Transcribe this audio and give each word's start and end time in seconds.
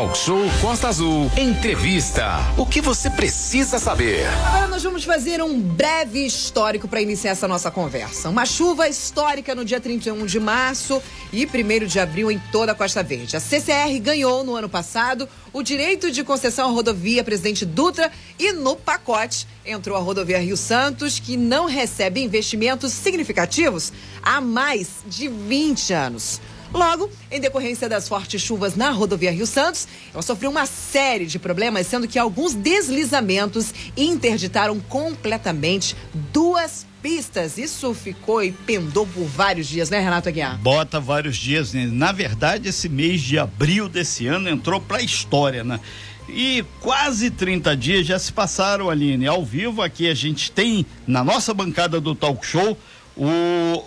Talk 0.00 0.16
Show 0.16 0.40
Costa 0.62 0.88
Azul. 0.88 1.30
Entrevista. 1.36 2.38
O 2.56 2.64
que 2.64 2.80
você 2.80 3.10
precisa 3.10 3.78
saber? 3.78 4.26
Agora 4.46 4.66
nós 4.66 4.82
vamos 4.82 5.04
fazer 5.04 5.42
um 5.42 5.60
breve 5.60 6.24
histórico 6.24 6.88
para 6.88 7.02
iniciar 7.02 7.32
essa 7.32 7.46
nossa 7.46 7.70
conversa. 7.70 8.30
Uma 8.30 8.46
chuva 8.46 8.88
histórica 8.88 9.54
no 9.54 9.62
dia 9.62 9.78
31 9.78 10.24
de 10.24 10.40
março 10.40 11.02
e 11.30 11.44
1 11.44 11.86
de 11.86 12.00
abril 12.00 12.30
em 12.30 12.40
toda 12.50 12.72
a 12.72 12.74
Costa 12.74 13.02
Verde. 13.02 13.36
A 13.36 13.40
CCR 13.40 14.00
ganhou 14.00 14.42
no 14.42 14.56
ano 14.56 14.70
passado 14.70 15.28
o 15.52 15.62
direito 15.62 16.10
de 16.10 16.24
concessão 16.24 16.70
à 16.70 16.72
rodovia 16.72 17.22
Presidente 17.22 17.66
Dutra 17.66 18.10
e 18.38 18.52
no 18.52 18.76
pacote 18.76 19.46
entrou 19.66 19.98
a 19.98 20.00
rodovia 20.00 20.38
Rio 20.38 20.56
Santos, 20.56 21.18
que 21.18 21.36
não 21.36 21.66
recebe 21.66 22.22
investimentos 22.22 22.90
significativos 22.94 23.92
há 24.22 24.40
mais 24.40 24.88
de 25.06 25.28
20 25.28 25.92
anos. 25.92 26.40
Logo, 26.72 27.10
em 27.30 27.40
decorrência 27.40 27.88
das 27.88 28.08
fortes 28.08 28.40
chuvas 28.40 28.76
na 28.76 28.90
rodovia 28.90 29.32
Rio 29.32 29.46
Santos, 29.46 29.88
ela 30.12 30.22
sofreu 30.22 30.50
uma 30.50 30.66
série 30.66 31.26
de 31.26 31.38
problemas, 31.38 31.86
sendo 31.86 32.06
que 32.06 32.18
alguns 32.18 32.54
deslizamentos 32.54 33.74
interditaram 33.96 34.78
completamente 34.80 35.96
duas 36.32 36.86
pistas. 37.02 37.58
Isso 37.58 37.92
ficou 37.94 38.42
e 38.42 38.52
pendou 38.52 39.06
por 39.06 39.24
vários 39.24 39.66
dias, 39.66 39.90
né, 39.90 39.98
Renato 39.98 40.28
Aguiar? 40.28 40.58
Bota 40.58 41.00
vários 41.00 41.36
dias, 41.36 41.72
né? 41.72 41.88
Na 41.90 42.12
verdade, 42.12 42.68
esse 42.68 42.88
mês 42.88 43.20
de 43.20 43.38
abril 43.38 43.88
desse 43.88 44.26
ano 44.26 44.48
entrou 44.48 44.80
para 44.80 44.98
a 44.98 45.02
história, 45.02 45.64
né? 45.64 45.80
E 46.28 46.64
quase 46.80 47.30
30 47.30 47.76
dias 47.76 48.06
já 48.06 48.18
se 48.18 48.32
passaram, 48.32 48.88
Aline. 48.88 49.26
Ao 49.26 49.44
vivo 49.44 49.82
aqui 49.82 50.08
a 50.08 50.14
gente 50.14 50.52
tem 50.52 50.86
na 51.06 51.24
nossa 51.24 51.52
bancada 51.52 52.00
do 52.00 52.14
Talk 52.14 52.46
Show 52.46 52.78
o 53.16 53.84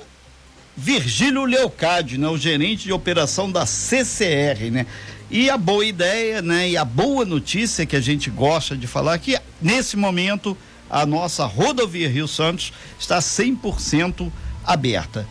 Virgílio 0.76 1.46
Leocádio, 1.46 2.20
né, 2.20 2.28
o 2.28 2.38
gerente 2.38 2.84
de 2.84 2.94
operação 2.94 3.52
da 3.52 3.66
CCR, 3.66 4.72
né? 4.72 4.86
E 5.30 5.50
a 5.50 5.58
boa 5.58 5.86
ideia, 5.86 6.42
né, 6.42 6.70
e 6.70 6.78
a 6.78 6.86
boa 6.86 7.26
notícia 7.26 7.86
que 7.86 7.96
a 7.96 8.02
gente 8.02 8.30
gosta 8.30 8.76
de 8.76 8.88
falar 8.88 9.18
que 9.18 9.40
nesse 9.62 9.96
momento 9.96 10.58
a 10.90 11.06
nossa 11.06 11.46
rodovia 11.46 12.10
Rio 12.10 12.28
Santos 12.28 12.74
está 13.00 13.20
100% 13.20 14.32
aberta. 14.64 15.28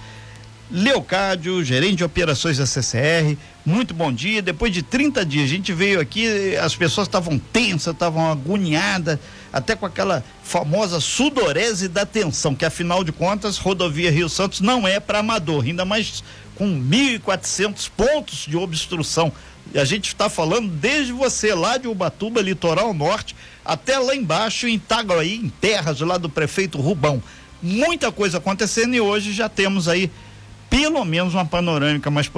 Leocádio, 0.71 1.63
gerente 1.63 1.97
de 1.97 2.05
operações 2.05 2.57
da 2.57 2.67
CCR, 2.67 3.37
muito 3.65 3.93
bom 3.93 4.11
dia. 4.11 4.41
Depois 4.41 4.73
de 4.73 4.83
30 4.83 5.25
dias, 5.25 5.45
a 5.45 5.49
gente 5.49 5.73
veio 5.73 6.01
aqui, 6.01 6.57
as 6.57 6.75
pessoas 6.75 7.07
estavam 7.07 7.39
tensas, 7.39 7.93
estavam 7.93 8.31
agoniadas, 8.31 9.19
até 9.53 9.77
com 9.77 9.85
aquela 9.85 10.25
famosa 10.53 11.01
sudorese 11.01 11.89
da 11.89 12.05
tensão, 12.05 12.55
que 12.55 12.67
afinal 12.67 13.03
de 13.03 13.11
contas, 13.11 13.57
rodovia 13.57 14.11
Rio 14.11 14.29
Santos 14.29 14.61
não 14.61 14.87
é 14.87 15.01
para 15.01 15.21
amador, 15.21 15.65
ainda 15.65 15.83
mais 15.83 16.23
com 16.55 16.67
1.400 16.67 17.91
pontos 17.97 18.45
de 18.47 18.55
obstrução. 18.55 19.33
E 19.73 19.79
a 19.79 19.85
gente 19.87 20.09
está 20.09 20.29
falando 20.29 20.69
desde 20.69 21.11
você 21.11 21.55
lá 21.55 21.79
de 21.79 21.89
Ubatuba, 21.89 22.43
litoral 22.43 22.93
norte, 22.93 23.35
até 23.65 23.99
lá 23.99 24.15
embaixo 24.15 24.69
em 24.69 24.75
Itaguaí, 24.75 25.37
em 25.37 25.49
terras 25.49 26.01
lá 26.01 26.19
do 26.19 26.29
prefeito 26.29 26.79
Rubão. 26.79 27.23
Muita 27.63 28.13
coisa 28.13 28.37
acontecendo 28.37 28.95
e 28.95 29.01
hoje 29.01 29.33
já 29.33 29.49
temos 29.49 29.89
aí 29.89 30.11
pelo 30.69 31.03
menos 31.03 31.33
uma 31.33 31.47
panorâmica 31.47 32.11
mais 32.11 32.31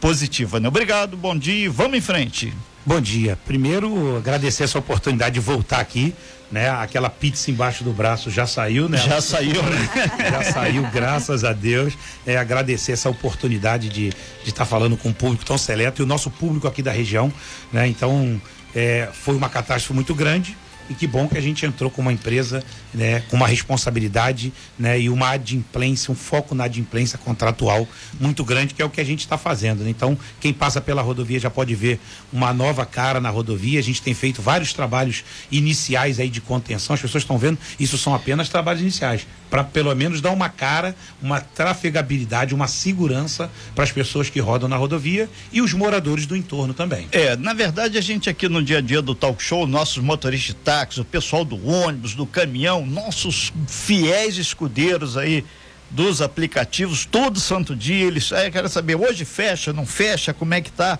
positiva, 0.00 0.60
né? 0.60 0.68
Obrigado, 0.68 1.16
bom 1.16 1.36
dia, 1.36 1.68
vamos 1.68 1.98
em 1.98 2.00
frente. 2.00 2.52
Bom 2.86 3.00
dia. 3.00 3.36
Primeiro, 3.44 4.16
agradecer 4.16 4.62
essa 4.62 4.78
oportunidade 4.78 5.34
de 5.34 5.40
voltar 5.40 5.80
aqui, 5.80 6.14
né? 6.50 6.70
Aquela 6.70 7.10
pizza 7.10 7.50
embaixo 7.50 7.82
do 7.82 7.92
braço 7.92 8.30
já 8.30 8.46
saiu, 8.46 8.88
né? 8.88 8.98
Já 8.98 9.20
saiu, 9.20 9.62
né? 9.62 9.90
já 10.30 10.52
saiu, 10.52 10.82
graças 10.92 11.44
a 11.44 11.52
Deus. 11.52 11.96
É, 12.26 12.36
agradecer 12.36 12.92
essa 12.92 13.08
oportunidade 13.08 13.88
de 13.88 14.08
estar 14.44 14.64
tá 14.64 14.66
falando 14.66 14.96
com 14.96 15.08
um 15.08 15.12
público 15.12 15.44
tão 15.44 15.58
seleto 15.58 16.02
e 16.02 16.04
o 16.04 16.06
nosso 16.06 16.30
público 16.30 16.68
aqui 16.68 16.82
da 16.82 16.92
região, 16.92 17.32
né? 17.72 17.86
Então, 17.88 18.40
é, 18.74 19.08
foi 19.12 19.34
uma 19.36 19.48
catástrofe 19.48 19.94
muito 19.94 20.14
grande, 20.14 20.56
e 20.88 20.94
que 20.94 21.06
bom 21.06 21.28
que 21.28 21.36
a 21.36 21.40
gente 21.40 21.64
entrou 21.64 21.90
com 21.90 22.02
uma 22.02 22.12
empresa 22.12 22.62
né, 22.96 23.20
com 23.28 23.36
uma 23.36 23.46
responsabilidade 23.46 24.52
né, 24.78 24.98
e 24.98 25.08
uma 25.08 25.30
adimplência, 25.30 26.10
um 26.10 26.14
foco 26.14 26.54
na 26.54 26.64
adimplência 26.64 27.18
contratual 27.18 27.86
muito 28.18 28.42
grande, 28.42 28.74
que 28.74 28.80
é 28.80 28.84
o 28.84 28.90
que 28.90 29.00
a 29.00 29.04
gente 29.04 29.20
está 29.20 29.36
fazendo. 29.36 29.84
Né? 29.84 29.90
Então, 29.90 30.18
quem 30.40 30.52
passa 30.52 30.80
pela 30.80 31.02
rodovia 31.02 31.38
já 31.38 31.50
pode 31.50 31.74
ver 31.74 32.00
uma 32.32 32.52
nova 32.52 32.86
cara 32.86 33.20
na 33.20 33.28
rodovia. 33.28 33.78
A 33.78 33.82
gente 33.82 34.00
tem 34.00 34.14
feito 34.14 34.40
vários 34.40 34.72
trabalhos 34.72 35.24
iniciais 35.50 36.18
aí 36.18 36.28
de 36.28 36.40
contenção. 36.40 36.94
As 36.94 37.00
pessoas 37.00 37.22
estão 37.22 37.36
vendo, 37.36 37.58
isso 37.78 37.98
são 37.98 38.14
apenas 38.14 38.48
trabalhos 38.48 38.80
iniciais, 38.80 39.26
para 39.50 39.62
pelo 39.62 39.94
menos 39.94 40.20
dar 40.20 40.30
uma 40.30 40.48
cara, 40.48 40.96
uma 41.20 41.40
trafegabilidade, 41.40 42.54
uma 42.54 42.66
segurança 42.66 43.50
para 43.74 43.84
as 43.84 43.92
pessoas 43.92 44.30
que 44.30 44.40
rodam 44.40 44.68
na 44.68 44.76
rodovia 44.76 45.28
e 45.52 45.60
os 45.60 45.72
moradores 45.72 46.26
do 46.26 46.34
entorno 46.34 46.72
também. 46.72 47.08
É, 47.12 47.36
na 47.36 47.52
verdade, 47.52 47.98
a 47.98 48.00
gente 48.00 48.30
aqui 48.30 48.48
no 48.48 48.62
dia 48.62 48.78
a 48.78 48.80
dia 48.80 49.02
do 49.02 49.14
talk 49.14 49.42
show, 49.42 49.66
nossos 49.66 50.02
motoristas 50.02 50.56
táxi, 50.76 51.00
o 51.00 51.04
pessoal 51.04 51.42
do 51.42 51.66
ônibus, 51.66 52.14
do 52.14 52.26
caminhão, 52.26 52.84
nossos 52.84 53.50
fiéis 53.66 54.36
escudeiros 54.36 55.16
aí 55.16 55.42
dos 55.90 56.20
aplicativos, 56.20 57.06
todo 57.06 57.40
santo 57.40 57.74
dia, 57.74 58.04
eles 58.04 58.30
é, 58.32 58.50
quero 58.50 58.68
saber, 58.68 58.96
hoje 58.96 59.24
fecha, 59.24 59.72
não 59.72 59.86
fecha, 59.86 60.34
como 60.34 60.52
é 60.52 60.60
que 60.60 60.70
tá 60.70 60.98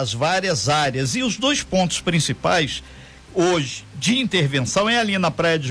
as 0.00 0.12
várias 0.12 0.68
áreas. 0.68 1.14
E 1.14 1.22
os 1.22 1.36
dois 1.36 1.62
pontos 1.62 2.00
principais 2.00 2.82
hoje 3.32 3.84
de 3.96 4.18
intervenção 4.18 4.88
é 4.88 4.98
ali 4.98 5.16
na 5.18 5.30
praia 5.30 5.58
de 5.58 5.68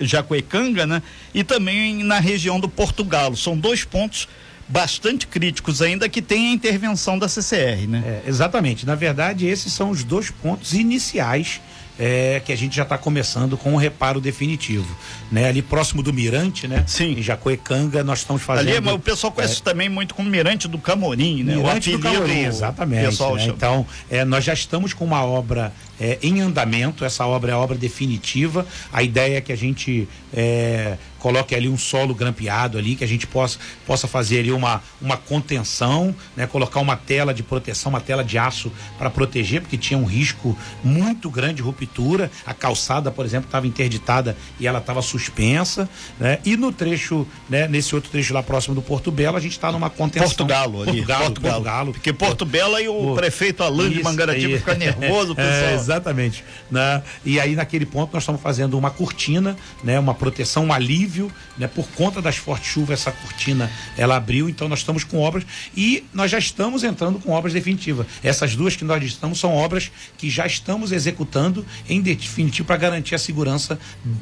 Jacuecanga, 0.00 0.86
né? 0.86 1.02
E 1.34 1.42
também 1.42 2.04
na 2.04 2.20
região 2.20 2.60
do 2.60 2.68
Portugalo. 2.68 3.36
São 3.36 3.56
dois 3.56 3.84
pontos 3.84 4.28
bastante 4.68 5.26
críticos 5.26 5.80
ainda 5.80 6.08
que 6.08 6.20
tem 6.20 6.50
a 6.50 6.52
intervenção 6.52 7.18
da 7.18 7.28
CCR, 7.28 7.88
né? 7.88 8.02
É, 8.04 8.28
exatamente. 8.28 8.84
Na 8.84 8.94
verdade, 8.94 9.46
esses 9.46 9.72
são 9.72 9.90
os 9.90 10.04
dois 10.04 10.30
pontos 10.30 10.74
iniciais 10.74 11.60
é, 11.98 12.40
que 12.44 12.52
a 12.52 12.56
gente 12.56 12.76
já 12.76 12.82
está 12.82 12.98
começando 12.98 13.56
com 13.56 13.74
o 13.74 13.76
reparo 13.76 14.20
definitivo, 14.20 14.86
né? 15.30 15.48
Ali 15.48 15.62
próximo 15.62 16.02
do 16.02 16.12
Mirante, 16.12 16.68
né? 16.68 16.84
Sim. 16.86 17.18
Em 17.18 17.22
Jacuecanga 17.22 18.04
nós 18.04 18.20
estamos 18.20 18.42
fazendo. 18.42 18.68
Ali, 18.68 18.80
mas 18.80 18.94
o 18.94 18.98
pessoal 18.98 19.32
conhece 19.32 19.60
é, 19.60 19.64
também 19.64 19.88
muito 19.88 20.14
como 20.14 20.28
Mirante 20.28 20.68
do 20.68 20.78
Camorim, 20.78 21.42
né? 21.42 21.56
Mirante 21.56 21.92
do 21.92 21.98
Camorim, 21.98 22.44
exatamente. 22.44 23.20
Né? 23.20 23.46
Então, 23.46 23.86
é, 24.10 24.24
nós 24.24 24.44
já 24.44 24.52
estamos 24.52 24.92
com 24.92 25.04
uma 25.04 25.24
obra 25.24 25.72
é, 26.00 26.18
em 26.22 26.40
andamento, 26.40 27.04
essa 27.04 27.26
obra 27.26 27.52
é 27.52 27.54
a 27.54 27.58
obra 27.58 27.76
definitiva. 27.76 28.66
A 28.92 29.02
ideia 29.02 29.38
é 29.38 29.40
que 29.40 29.52
a 29.52 29.56
gente 29.56 30.08
é, 30.32 30.96
coloque 31.18 31.54
ali 31.54 31.68
um 31.68 31.78
solo 31.78 32.14
grampeado 32.14 32.78
ali, 32.78 32.94
que 32.94 33.02
a 33.02 33.06
gente 33.06 33.26
possa, 33.26 33.58
possa 33.86 34.06
fazer 34.06 34.40
ali 34.40 34.52
uma, 34.52 34.82
uma 35.00 35.16
contenção, 35.16 36.14
né? 36.36 36.46
Colocar 36.46 36.80
uma 36.80 36.96
tela 36.96 37.32
de 37.34 37.42
proteção, 37.42 37.90
uma 37.90 38.00
tela 38.00 38.22
de 38.22 38.38
aço 38.38 38.70
para 38.98 39.10
proteger, 39.10 39.60
porque 39.60 39.76
tinha 39.76 39.98
um 39.98 40.04
risco 40.04 40.56
muito 40.84 41.30
grande 41.30 41.54
de 41.54 41.62
ruptura. 41.62 42.30
A 42.44 42.54
calçada, 42.54 43.10
por 43.10 43.24
exemplo, 43.24 43.48
estava 43.48 43.66
interditada 43.66 44.36
e 44.60 44.66
ela 44.66 44.78
estava 44.78 45.02
suspensa, 45.02 45.88
né? 46.20 46.38
E 46.44 46.56
no 46.56 46.70
trecho, 46.70 47.26
né? 47.48 47.66
Nesse 47.66 47.94
outro 47.94 48.10
trecho 48.10 48.34
lá 48.34 48.42
próximo 48.42 48.74
do 48.74 48.82
Porto 48.82 49.10
Belo, 49.10 49.36
a 49.36 49.40
gente 49.40 49.52
está 49.52 49.72
numa 49.72 49.90
contenção. 49.90 50.28
Porto 50.28 50.44
Galo 50.44 50.82
ali. 50.82 50.98
Porto 50.98 51.06
Galo, 51.08 51.24
Porto 51.24 51.40
Galo. 51.40 51.54
Porto 51.54 51.64
Galo. 51.64 51.92
Porque 51.92 52.12
Porto 52.12 52.44
Belo 52.44 52.76
aí 52.76 52.88
o, 52.88 53.12
o 53.12 53.14
prefeito 53.14 53.62
Alain 53.62 53.90
de 53.90 54.02
Mangaratiba 54.02 54.58
fica 54.58 54.74
nervoso, 54.74 55.34
pessoal. 55.34 55.70
É, 55.72 55.85
exatamente. 55.86 56.44
Né? 56.70 57.02
E 57.24 57.40
aí 57.40 57.54
naquele 57.54 57.86
ponto 57.86 58.12
nós 58.12 58.22
estamos 58.22 58.40
fazendo 58.40 58.78
uma 58.78 58.90
cortina, 58.90 59.56
né? 59.82 59.98
Uma 59.98 60.14
proteção, 60.14 60.66
um 60.66 60.72
alívio, 60.72 61.30
né? 61.56 61.66
Por 61.66 61.86
conta 61.88 62.20
das 62.20 62.36
fortes 62.36 62.70
chuvas, 62.70 63.00
essa 63.00 63.12
cortina 63.12 63.70
ela 63.96 64.16
abriu, 64.16 64.48
então 64.48 64.68
nós 64.68 64.80
estamos 64.80 65.04
com 65.04 65.18
obras 65.18 65.44
e 65.76 66.04
nós 66.12 66.30
já 66.30 66.38
estamos 66.38 66.84
entrando 66.84 67.18
com 67.18 67.32
obras 67.32 67.52
definitivas. 67.52 68.06
Essas 68.22 68.56
duas 68.56 68.76
que 68.76 68.84
nós 68.84 69.02
estamos 69.02 69.38
são 69.38 69.54
obras 69.54 69.90
que 70.18 70.28
já 70.28 70.46
estamos 70.46 70.92
executando 70.92 71.64
em 71.88 72.00
definitivo 72.00 72.66
para 72.66 72.76
garantir 72.76 73.14
a 73.14 73.18
segurança 73.18 73.78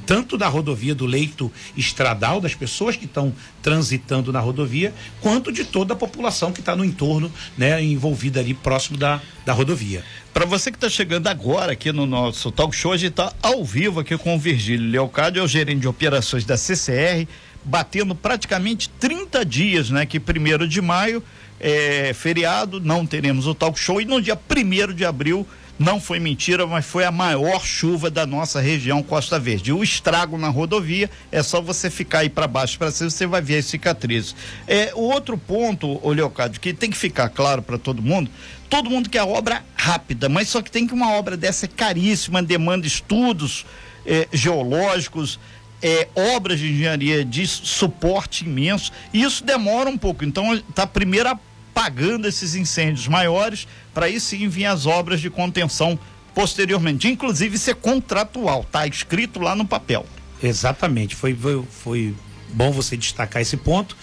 tanto 0.07 0.37
da 0.37 0.49
rodovia 0.49 0.95
do 0.95 1.07
leito 1.07 1.51
estradal 1.77 2.41
das 2.41 2.55
pessoas 2.55 2.97
que 2.97 3.05
estão 3.05 3.33
transitando 3.63 4.33
na 4.33 4.41
rodovia, 4.41 4.93
quanto 5.21 5.51
de 5.51 5.65
toda 5.65 5.95
a 5.95 5.97
população 5.97 6.53
que 6.53 6.61
está 6.61 6.77
no 6.77 6.85
entorno, 6.85 7.33
né, 7.57 7.83
envolvida 7.83 8.41
ali 8.41 8.55
próximo 8.55 8.99
da, 8.99 9.21
da 9.45 9.53
rodovia. 9.53 10.05
Para 10.35 10.45
você 10.45 10.71
que 10.71 10.77
está 10.77 10.91
chegando 10.91 11.29
agora 11.29 11.54
aqui 11.63 11.93
no 11.93 12.05
nosso 12.05 12.51
talk 12.51 12.75
show, 12.75 12.93
a 12.93 12.97
gente 12.97 13.11
está 13.11 13.33
ao 13.41 13.65
vivo 13.65 14.01
aqui 14.01 14.19
com 14.19 14.35
o 14.35 14.39
Virgílio 14.39 14.91
Leocádio, 14.91 15.41
é 15.41 15.43
o 15.43 15.49
gerente 15.49 15.81
de 15.81 15.89
operações 15.89 16.45
da 16.45 16.57
CCR, 16.57 17.29
batendo 17.65 18.15
praticamente 18.15 18.89
30 18.89 19.45
dias, 19.45 19.91
né? 19.91 20.05
Que 20.05 20.19
primeiro 20.19 20.67
de 20.67 20.83
maio 20.83 21.23
é 21.61 22.13
feriado, 22.13 22.81
não 22.81 23.07
teremos 23.07 23.47
o 23.47 23.55
talk 23.55 23.79
show 23.79 24.01
e 24.01 24.05
no 24.05 24.21
dia 24.21 24.35
primeiro 24.35 24.93
de 24.93 25.05
abril 25.05 25.47
não 25.79 26.01
foi 26.01 26.21
mentira, 26.21 26.67
mas 26.67 26.85
foi 26.85 27.05
a 27.05 27.11
maior 27.11 27.65
chuva 27.65 28.11
da 28.11 28.27
nossa 28.27 28.61
região 28.61 29.03
Costa 29.03 29.39
Verde. 29.39 29.73
O 29.73 29.83
estrago 29.83 30.39
na 30.39 30.49
rodovia 30.49 31.11
é 31.33 31.43
só 31.43 31.61
você 31.61 31.91
ficar 31.91 32.21
aí 32.21 32.29
para 32.29 32.47
baixo 32.47 32.79
para 32.79 32.91
cima, 32.91 33.11
você 33.11 33.27
vai 33.27 33.43
ver 33.43 33.59
as 33.59 33.67
cicatrizes. 33.67 34.37
É, 34.67 34.93
o 34.95 35.01
outro 35.01 35.37
ponto, 35.37 35.99
ô 36.07 36.13
Leocádio, 36.13 36.61
que 36.61 36.73
tem 36.73 36.91
que 36.91 36.97
ficar 36.97 37.29
claro 37.29 37.63
para 37.63 37.77
todo 37.77 38.01
mundo, 38.01 38.31
todo 38.71 38.89
mundo 38.89 39.11
quer 39.11 39.23
obra 39.23 39.65
rápida, 39.77 40.29
mas 40.29 40.49
só 40.49 40.63
que 40.63 40.71
tem 40.71 40.87
que 40.87 40.95
uma 40.95 41.13
obra 41.13 41.37
dessa 41.37 41.67
é 41.67 41.69
caríssima, 41.69 42.43
demanda 42.43 42.87
estudos 42.87 43.67
é, 44.07 44.29
geológicos, 44.33 45.41
é, 45.83 46.09
obras 46.15 46.59
de 46.59 46.73
engenharia 46.73 47.25
de 47.25 47.47
suporte 47.47 48.45
imenso, 48.45 48.93
e 49.13 49.23
isso 49.23 49.45
demora 49.45 49.91
um 49.91 49.99
pouco. 49.99 50.25
Então, 50.25 50.59
tá 50.75 50.85
a 50.85 50.87
primeira 50.87 51.39
apagando 51.75 52.29
esses 52.29 52.55
incêndios 52.55 53.09
maiores, 53.09 53.67
para 53.93 54.07
aí 54.07 54.21
sim 54.21 54.49
vir 54.49 54.67
as 54.67 54.87
obras 54.87 55.21
de 55.21 55.29
contenção 55.29 55.99
posteriormente. 56.33 57.09
Inclusive, 57.09 57.57
isso 57.57 57.69
é 57.69 57.75
contratual, 57.75 58.65
tá 58.65 58.87
escrito 58.87 59.41
lá 59.41 59.57
no 59.57 59.67
papel. 59.67 60.07
Exatamente. 60.41 61.17
Foi, 61.17 61.35
foi, 61.35 61.65
foi 61.69 62.15
bom 62.53 62.71
você 62.71 62.97
destacar 62.97 63.43
esse 63.43 63.57
ponto, 63.57 63.97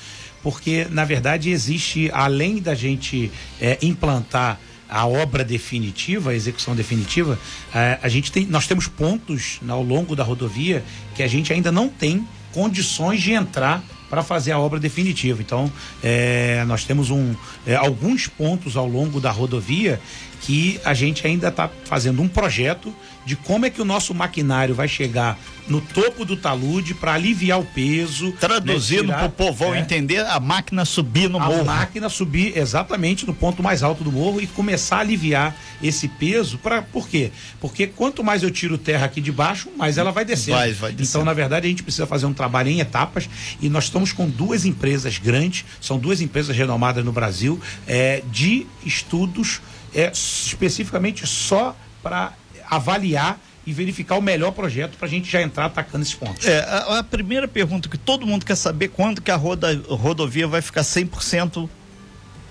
porque, 0.44 0.86
na 0.90 1.06
verdade, 1.06 1.50
existe, 1.50 2.10
além 2.14 2.60
da 2.60 2.76
gente 2.76 3.32
é, 3.60 3.78
implantar 3.82 4.60
a 4.90 5.08
obra 5.08 5.44
definitiva, 5.46 6.32
a 6.32 6.36
execução 6.36 6.76
definitiva, 6.76 7.40
é, 7.74 7.98
a 8.04 8.10
gente 8.10 8.32
tem, 8.32 8.46
nós 8.46 8.68
temos 8.68 8.88
pontos 8.88 9.62
ao 9.66 9.82
longo 9.82 10.16
da 10.18 10.24
rodovia 10.24 10.84
que 11.16 11.24
a 11.24 11.28
gente 11.28 11.54
ainda 11.54 11.72
não 11.72 11.88
tem 11.88 12.28
condições 12.52 13.22
de 13.22 13.32
entrar 13.32 13.82
para 14.12 14.22
fazer 14.22 14.52
a 14.52 14.60
obra 14.60 14.78
definitiva. 14.78 15.42
Então, 15.42 15.72
é, 16.04 16.66
nós 16.68 16.84
temos 16.84 17.10
um, 17.10 17.34
é, 17.66 17.76
alguns 17.76 18.28
pontos 18.28 18.76
ao 18.76 18.86
longo 18.86 19.22
da 19.22 19.32
rodovia 19.32 20.02
que 20.42 20.82
a 20.84 20.94
gente 20.94 21.26
ainda 21.26 21.48
está 21.48 21.70
fazendo 21.86 22.22
um 22.22 22.28
projeto 22.28 22.94
de 23.26 23.36
como 23.36 23.66
é 23.66 23.70
que 23.70 23.82
o 23.82 23.86
nosso 23.86 24.14
maquinário 24.14 24.74
vai 24.74 24.88
chegar 24.88 25.38
no 25.68 25.80
topo 25.80 26.26
do 26.26 26.36
talude 26.36 26.96
para 26.96 27.14
aliviar 27.14 27.60
o 27.60 27.64
peso. 27.64 28.32
Traduzindo 28.34 29.10
né, 29.10 29.14
para 29.14 29.28
o 29.28 29.30
povão 29.30 29.76
é, 29.76 29.80
entender, 29.80 30.26
a 30.26 30.40
máquina 30.40 30.84
subir 30.84 31.30
no 31.30 31.40
a 31.40 31.46
morro. 31.46 31.62
A 31.62 31.64
máquina 31.64 32.10
subir 32.10 32.58
exatamente 32.58 33.28
no 33.28 33.34
ponto 33.34 33.62
mais 33.62 33.84
alto 33.84 34.04
do 34.04 34.12
morro 34.12 34.42
e 34.42 34.48
começar 34.48 34.98
a 34.98 35.00
aliviar 35.02 35.56
esse 35.82 36.08
peso. 36.08 36.58
Pra, 36.58 36.82
por 36.82 37.08
quê? 37.08 37.32
Porque 37.60 37.86
quanto 37.86 38.24
mais 38.24 38.42
eu 38.42 38.50
tiro 38.50 38.78
terra 38.78 39.06
aqui 39.06 39.22
de 39.22 39.32
baixo, 39.32 39.70
mais 39.78 40.00
ela 40.00 40.12
vai 40.12 40.26
descer. 40.26 40.52
Vai, 40.52 40.74
vai 40.74 40.96
então, 40.98 41.24
na 41.24 41.34
verdade, 41.34 41.68
a 41.68 41.70
gente 41.70 41.84
precisa 41.84 42.08
fazer 42.08 42.26
um 42.26 42.34
trabalho 42.34 42.70
em 42.70 42.80
etapas 42.80 43.30
e 43.62 43.70
nós 43.70 43.84
estamos 43.84 44.01
com 44.12 44.30
duas 44.30 44.66
empresas 44.66 45.18
grandes, 45.18 45.66
são 45.80 46.00
duas 46.00 46.22
empresas 46.22 46.56
renomadas 46.56 47.04
no 47.06 47.12
Brasil, 47.12 47.60
é, 47.86 48.24
de 48.32 48.66
estudos 48.86 49.62
é, 49.94 50.12
especificamente 50.12 51.28
só 51.28 51.76
para 52.02 52.34
avaliar 52.70 53.40
e 53.66 53.74
verificar 53.74 54.18
o 54.18 54.22
melhor 54.22 54.52
projeto 54.52 54.98
para 54.98 55.08
a 55.08 55.10
gente 55.10 55.30
já 55.30 55.42
entrar 55.42 55.66
atacando 55.66 56.04
esses 56.04 56.16
pontos. 56.16 56.48
É, 56.48 56.60
a, 56.62 57.00
a, 57.00 57.04
primeira 57.04 57.48
pergunta 57.48 57.88
que 57.88 57.98
todo 57.98 58.26
mundo 58.26 58.46
quer 58.46 58.56
saber 58.56 58.88
quando 58.88 59.22
que 59.22 59.30
a 59.30 59.36
roda, 59.36 59.80
rodovia 59.88 60.48
vai 60.48 60.62
ficar 60.62 60.82
100% 60.82 61.70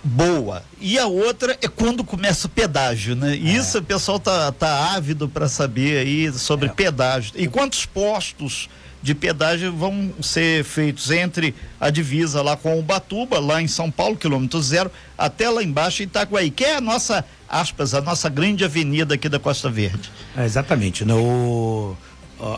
boa. 0.03 0.63
E 0.81 0.99
a 0.99 1.07
outra 1.07 1.59
é 1.61 1.69
quando 1.69 2.05
começa 2.05 2.47
o 2.47 2.51
pedágio, 2.51 3.15
né? 3.15 3.35
É. 3.35 3.37
Isso 3.37 3.79
o 3.79 3.83
pessoal 3.83 4.19
tá, 4.19 4.53
tá 4.53 4.95
ávido 4.95 5.29
para 5.29 5.49
saber 5.49 5.99
aí 5.99 6.33
sobre 6.33 6.67
é. 6.67 6.73
pedágio. 6.73 7.33
E 7.37 7.49
quantos 7.49 7.85
postos 7.87 8.69
de 9.03 9.15
pedágio 9.15 9.73
vão 9.73 10.13
ser 10.21 10.65
feitos 10.65 11.11
entre 11.11 11.55
a 11.81 11.91
divisa 11.91 12.43
lá 12.43 12.57
com 12.57 12.79
o 12.79 12.83
Batuba, 12.83 13.39
lá 13.39 13.61
em 13.61 13.69
São 13.69 13.91
Paulo, 13.91 14.17
quilômetro 14.17 14.61
zero, 14.61 14.91
até 15.17 15.49
lá 15.49 15.63
embaixo 15.63 16.03
em 16.03 16.07
Itaguaí, 16.07 16.51
que 16.51 16.65
é 16.65 16.77
a 16.77 16.81
nossa, 16.81 17.25
aspas, 17.49 17.95
a 17.95 18.01
nossa 18.01 18.29
grande 18.29 18.65
avenida 18.65 19.15
aqui 19.15 19.29
da 19.29 19.39
Costa 19.39 19.71
Verde. 19.71 20.11
É, 20.37 20.45
exatamente. 20.45 21.05
No, 21.05 21.97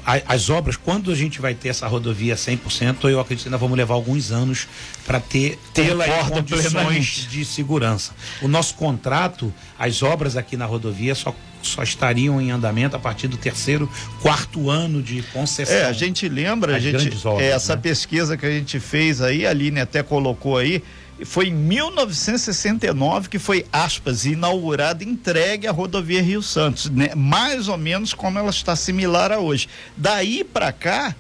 as 0.05 0.49
obras, 0.49 0.77
quando 0.77 1.11
a 1.11 1.15
gente 1.15 1.41
vai 1.41 1.55
ter 1.55 1.69
essa 1.69 1.87
rodovia 1.87 2.35
100%, 2.35 3.11
eu 3.11 3.21
acredito 3.21 3.45
que 3.45 3.49
ainda 3.49 3.59
vamos 3.59 3.77
levar 3.77 3.95
alguns 3.95 4.31
anos 4.31 4.69
para 5.05 5.19
ter 5.19 5.59
tê-la 5.75 6.07
em 6.07 6.29
condições 6.29 6.73
plenamente. 6.73 7.27
de 7.27 7.45
segurança. 7.45 8.13
O 8.41 8.49
nosso 8.49 8.75
contrato, 8.75 9.53
as 9.79 10.03
obras 10.03 10.37
aqui 10.37 10.57
na 10.57 10.67
rodovia 10.67 11.15
só 11.15 11.35
só 11.63 11.83
estariam 11.83 12.41
em 12.41 12.51
andamento 12.51 12.97
a 12.97 12.99
partir 12.99 13.29
do 13.29 13.37
terceiro, 13.37 13.89
quarto 14.21 14.69
ano 14.69 15.01
de 15.01 15.23
concessão. 15.33 15.77
É, 15.77 15.85
a 15.85 15.93
gente 15.93 16.29
lembra, 16.29 16.75
a 16.75 16.79
gente, 16.81 17.17
obras, 17.25 17.47
é, 17.47 17.51
essa 17.51 17.77
né? 17.77 17.83
pesquisa 17.83 18.37
que 18.37 18.45
a 18.45 18.51
gente 18.51 18.81
fez 18.81 19.21
aí, 19.21 19.47
a 19.47 19.51
Aline 19.51 19.81
até 19.81 20.03
colocou 20.03 20.59
aí, 20.59 20.83
foi 21.25 21.49
em 21.49 21.55
1969 21.55 23.29
que 23.29 23.39
foi, 23.39 23.65
aspas, 23.73 24.25
inaugurada 24.25 25.05
entregue 25.05 25.67
a 25.67 25.73
rodovia 25.73 26.23
Rio 26.23 26.43
Santos, 26.43 26.91
né? 26.91 27.15
mais 27.15 27.69
ou 27.69 27.77
menos 27.77 28.13
como 28.13 28.39
ela 28.39 28.51
está 28.51 28.75
similar 28.75 29.31
a 29.31 29.39
hoje. 29.39 29.69
Daí 29.97 30.43
para 30.43 30.73
cá, 30.73 31.15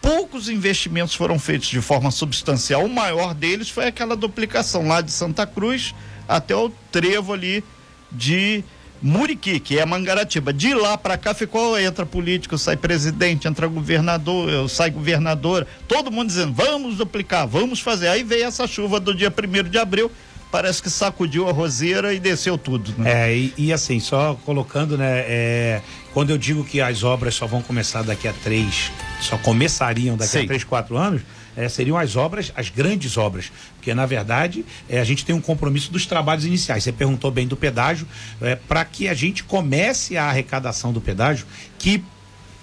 poucos 0.00 0.48
investimentos 0.48 1.14
foram 1.14 1.38
feitos 1.38 1.68
de 1.68 1.80
forma 1.80 2.10
substancial. 2.10 2.84
O 2.84 2.88
maior 2.88 3.34
deles 3.34 3.68
foi 3.68 3.86
aquela 3.86 4.16
duplicação 4.16 4.88
lá 4.88 5.00
de 5.00 5.12
Santa 5.12 5.46
Cruz 5.46 5.94
até 6.26 6.54
o 6.54 6.70
trevo 6.90 7.32
ali 7.32 7.62
de 8.10 8.64
Muriqui, 9.00 9.60
que 9.60 9.78
é 9.78 9.86
Mangaratiba. 9.86 10.52
De 10.52 10.74
lá 10.74 10.98
para 10.98 11.16
cá 11.16 11.32
ficou, 11.32 11.78
entra 11.78 12.04
político, 12.04 12.58
sai 12.58 12.76
presidente, 12.76 13.46
entra 13.46 13.66
governador, 13.66 14.68
sai 14.68 14.90
governador, 14.90 15.66
todo 15.86 16.10
mundo 16.10 16.28
dizendo, 16.28 16.52
vamos 16.52 16.96
duplicar, 16.96 17.46
vamos 17.46 17.80
fazer. 17.80 18.08
Aí 18.08 18.22
veio 18.22 18.44
essa 18.44 18.66
chuva 18.66 18.98
do 18.98 19.14
dia 19.14 19.30
primeiro 19.30 19.68
de 19.68 19.78
abril, 19.78 20.10
parece 20.50 20.82
que 20.82 20.90
sacudiu 20.90 21.48
a 21.48 21.52
roseira 21.52 22.12
e 22.14 22.18
desceu 22.18 22.56
tudo. 22.56 22.94
Né? 22.98 23.30
É, 23.30 23.36
e, 23.36 23.54
e, 23.56 23.72
assim, 23.72 24.00
só 24.00 24.34
colocando, 24.44 24.96
né, 24.96 25.24
é, 25.26 25.82
quando 26.12 26.30
eu 26.30 26.38
digo 26.38 26.64
que 26.64 26.80
as 26.80 27.02
obras 27.02 27.34
só 27.34 27.46
vão 27.46 27.62
começar 27.62 28.02
daqui 28.02 28.26
a 28.26 28.32
três, 28.32 28.90
só 29.20 29.36
começariam 29.38 30.16
daqui 30.16 30.38
a 30.38 30.46
três, 30.46 30.64
quatro 30.64 30.96
anos, 30.96 31.22
é, 31.56 31.68
seriam 31.68 31.98
as 31.98 32.14
obras, 32.14 32.52
as 32.56 32.70
grandes 32.70 33.16
obras. 33.16 33.50
Porque, 33.76 33.92
na 33.92 34.06
verdade, 34.06 34.64
é, 34.88 35.00
a 35.00 35.04
gente 35.04 35.24
tem 35.24 35.34
um 35.34 35.40
compromisso 35.40 35.90
dos 35.90 36.06
trabalhos 36.06 36.44
iniciais. 36.44 36.84
Você 36.84 36.92
perguntou 36.92 37.30
bem 37.30 37.46
do 37.46 37.56
pedágio, 37.56 38.06
é, 38.40 38.54
para 38.54 38.84
que 38.84 39.08
a 39.08 39.14
gente 39.14 39.42
comece 39.42 40.16
a 40.16 40.26
arrecadação 40.26 40.92
do 40.92 41.00
pedágio, 41.00 41.46
que 41.78 42.02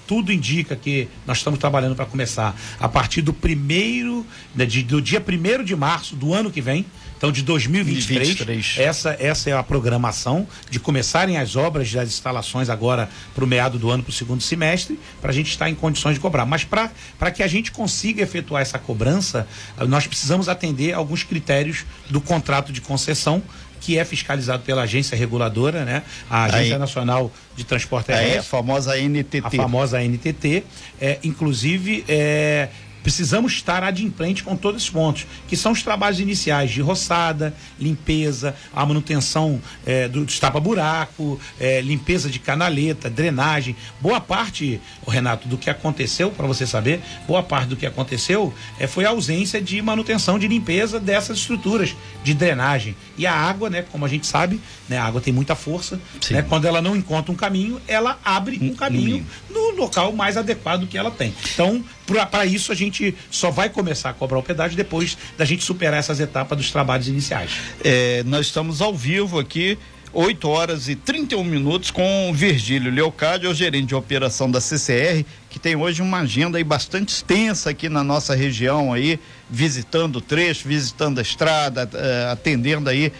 tudo 0.07 0.31
indica 0.31 0.75
que 0.75 1.07
nós 1.25 1.37
estamos 1.37 1.59
trabalhando 1.59 1.95
para 1.95 2.05
começar 2.05 2.55
a 2.79 2.87
partir 2.87 3.21
do 3.21 3.33
primeiro, 3.33 4.25
né, 4.55 4.65
de, 4.65 4.83
do 4.83 5.01
dia 5.01 5.19
primeiro 5.19 5.63
de 5.63 5.75
março 5.75 6.15
do 6.15 6.33
ano 6.33 6.51
que 6.51 6.61
vem. 6.61 6.85
Então, 7.17 7.31
de 7.31 7.41
2023, 7.43 8.27
23. 8.29 8.75
essa, 8.77 9.15
essa 9.19 9.49
é 9.49 9.53
a 9.53 9.63
programação 9.63 10.47
de 10.69 10.79
começarem 10.79 11.37
as 11.37 11.55
obras 11.55 11.91
das 11.91 12.09
instalações 12.09 12.69
agora 12.69 13.09
para 13.33 13.43
o 13.43 13.47
meado 13.47 13.79
do 13.79 13.89
ano, 13.89 14.03
para 14.03 14.09
o 14.09 14.13
segundo 14.13 14.41
semestre, 14.41 14.99
para 15.21 15.31
a 15.31 15.33
gente 15.33 15.49
estar 15.49 15.69
em 15.69 15.75
condições 15.75 16.15
de 16.15 16.19
cobrar. 16.19 16.45
Mas 16.45 16.63
para 16.63 17.31
que 17.31 17.41
a 17.41 17.47
gente 17.47 17.71
consiga 17.71 18.21
efetuar 18.21 18.61
essa 18.61 18.77
cobrança, 18.77 19.47
nós 19.87 20.05
precisamos 20.05 20.49
atender 20.49 20.93
alguns 20.93 21.23
critérios 21.23 21.85
do 22.09 22.19
contrato 22.19 22.71
de 22.71 22.81
concessão 22.81 23.41
que 23.85 23.99
é 23.99 24.05
fiscalizado 24.05 24.63
pela 24.63 24.81
agência 24.81 25.15
reguladora, 25.15 25.85
né? 25.85 26.01
A 26.27 26.45
Agência 26.45 26.75
Aí, 26.75 26.79
Nacional 26.79 27.31
de 27.55 27.63
Transporte 27.63 28.11
Aéreo. 28.11 28.39
a 28.39 28.43
famosa 28.43 28.97
NTT. 28.97 29.45
A 29.45 29.51
famosa 29.51 30.03
NTT. 30.03 30.63
É, 30.99 31.19
inclusive, 31.23 32.03
é, 32.07 32.69
Precisamos 33.05 33.53
estar 33.53 33.83
adimplente 33.83 34.43
com 34.43 34.55
todos 34.55 34.81
esses 34.81 34.91
pontos, 34.91 35.27
que 35.47 35.55
são 35.55 35.73
os 35.73 35.83
trabalhos 35.83 36.19
iniciais 36.19 36.71
de 36.71 36.81
roçada, 36.81 37.53
limpeza, 37.79 38.55
a 38.73 38.83
manutenção 38.83 39.61
é, 39.85 40.07
do 40.07 40.25
tapa-buraco, 40.25 41.39
é, 41.59 41.81
limpeza 41.81 42.31
de 42.31 42.39
canaleta, 42.39 43.07
drenagem. 43.07 43.75
Boa 44.01 44.19
parte, 44.19 44.81
Renato, 45.07 45.47
do 45.47 45.55
que 45.55 45.69
aconteceu, 45.69 46.31
para 46.31 46.47
você 46.47 46.65
saber, 46.65 46.99
boa 47.27 47.43
parte 47.43 47.67
do 47.67 47.75
que 47.75 47.85
aconteceu 47.85 48.51
é, 48.79 48.87
foi 48.87 49.05
a 49.05 49.09
ausência 49.09 49.61
de 49.61 49.79
manutenção 49.83 50.39
de 50.39 50.47
limpeza 50.47 50.99
dessas 50.99 51.37
estruturas 51.37 51.95
de 52.23 52.33
drenagem. 52.33 52.95
E 53.19 53.27
a 53.27 53.35
água, 53.35 53.69
né, 53.69 53.85
como 53.91 54.03
a 54.03 54.07
gente 54.07 54.25
sabe, 54.25 54.59
né, 54.89 54.97
a 54.97 55.05
água 55.05 55.21
tem 55.21 55.31
muita 55.31 55.53
força. 55.53 55.99
Né, 56.31 56.41
quando 56.41 56.65
ela 56.65 56.81
não 56.81 56.95
encontra 56.95 57.31
um 57.31 57.35
caminho, 57.35 57.79
ela 57.87 58.17
abre 58.25 58.57
um 58.59 58.73
caminho 58.73 59.23
no 59.47 59.75
local 59.75 60.11
mais 60.11 60.37
adequado 60.37 60.87
que 60.87 60.97
ela 60.97 61.11
tem. 61.11 61.35
Então, 61.53 61.83
para 62.05 62.45
isso, 62.45 62.71
a 62.71 62.75
gente 62.75 63.15
só 63.31 63.49
vai 63.49 63.69
começar 63.69 64.09
a 64.09 64.13
cobrar 64.13 64.39
o 64.39 64.43
pedágio 64.43 64.77
depois 64.77 65.17
da 65.37 65.45
gente 65.45 65.63
superar 65.63 65.99
essas 65.99 66.19
etapas 66.19 66.57
dos 66.57 66.71
trabalhos 66.71 67.07
iniciais. 67.07 67.51
É, 67.83 68.23
nós 68.23 68.47
estamos 68.47 68.81
ao 68.81 68.93
vivo 68.93 69.39
aqui. 69.39 69.77
8 70.15 70.47
horas 70.47 70.87
e 70.87 70.95
31 70.95 71.43
minutos 71.43 71.91
com 71.91 72.31
Virgílio 72.33 72.89
Leocádio, 72.89 73.49
o 73.49 73.53
gerente 73.53 73.87
de 73.87 73.95
operação 73.95 74.49
da 74.49 74.61
CCR, 74.61 75.25
que 75.49 75.59
tem 75.59 75.75
hoje 75.75 76.01
uma 76.01 76.19
agenda 76.19 76.57
aí 76.57 76.63
bastante 76.63 77.09
extensa 77.09 77.71
aqui 77.71 77.89
na 77.89 78.01
nossa 78.01 78.33
região 78.33 78.93
aí, 78.93 79.19
visitando 79.49 80.15
o 80.15 80.21
trecho, 80.21 80.69
visitando 80.69 81.19
a 81.19 81.21
estrada, 81.21 81.89
eh, 81.93 82.29
atendendo 82.31 82.89
aí 82.89 83.11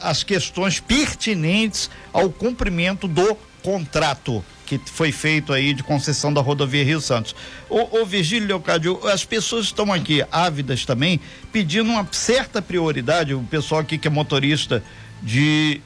as 0.00 0.24
questões 0.24 0.80
pertinentes 0.80 1.88
ao 2.12 2.28
cumprimento 2.30 3.06
do 3.06 3.36
contrato 3.62 4.44
que 4.78 4.90
foi 4.90 5.10
feito 5.10 5.52
aí 5.52 5.74
de 5.74 5.82
concessão 5.82 6.32
da 6.32 6.40
rodovia 6.40 6.84
Rio 6.84 7.00
Santos. 7.00 7.34
O, 7.68 8.04
Virgílio 8.04 8.46
Leocádio, 8.46 9.04
as 9.08 9.24
pessoas 9.24 9.66
estão 9.66 9.92
aqui 9.92 10.24
ávidas 10.30 10.84
também, 10.84 11.18
pedindo 11.50 11.90
uma 11.90 12.06
certa 12.12 12.62
prioridade, 12.62 13.34
o 13.34 13.42
pessoal 13.42 13.80
aqui 13.80 13.98
que 13.98 14.06
é 14.06 14.10
motorista 14.10 14.82
de 15.20 15.80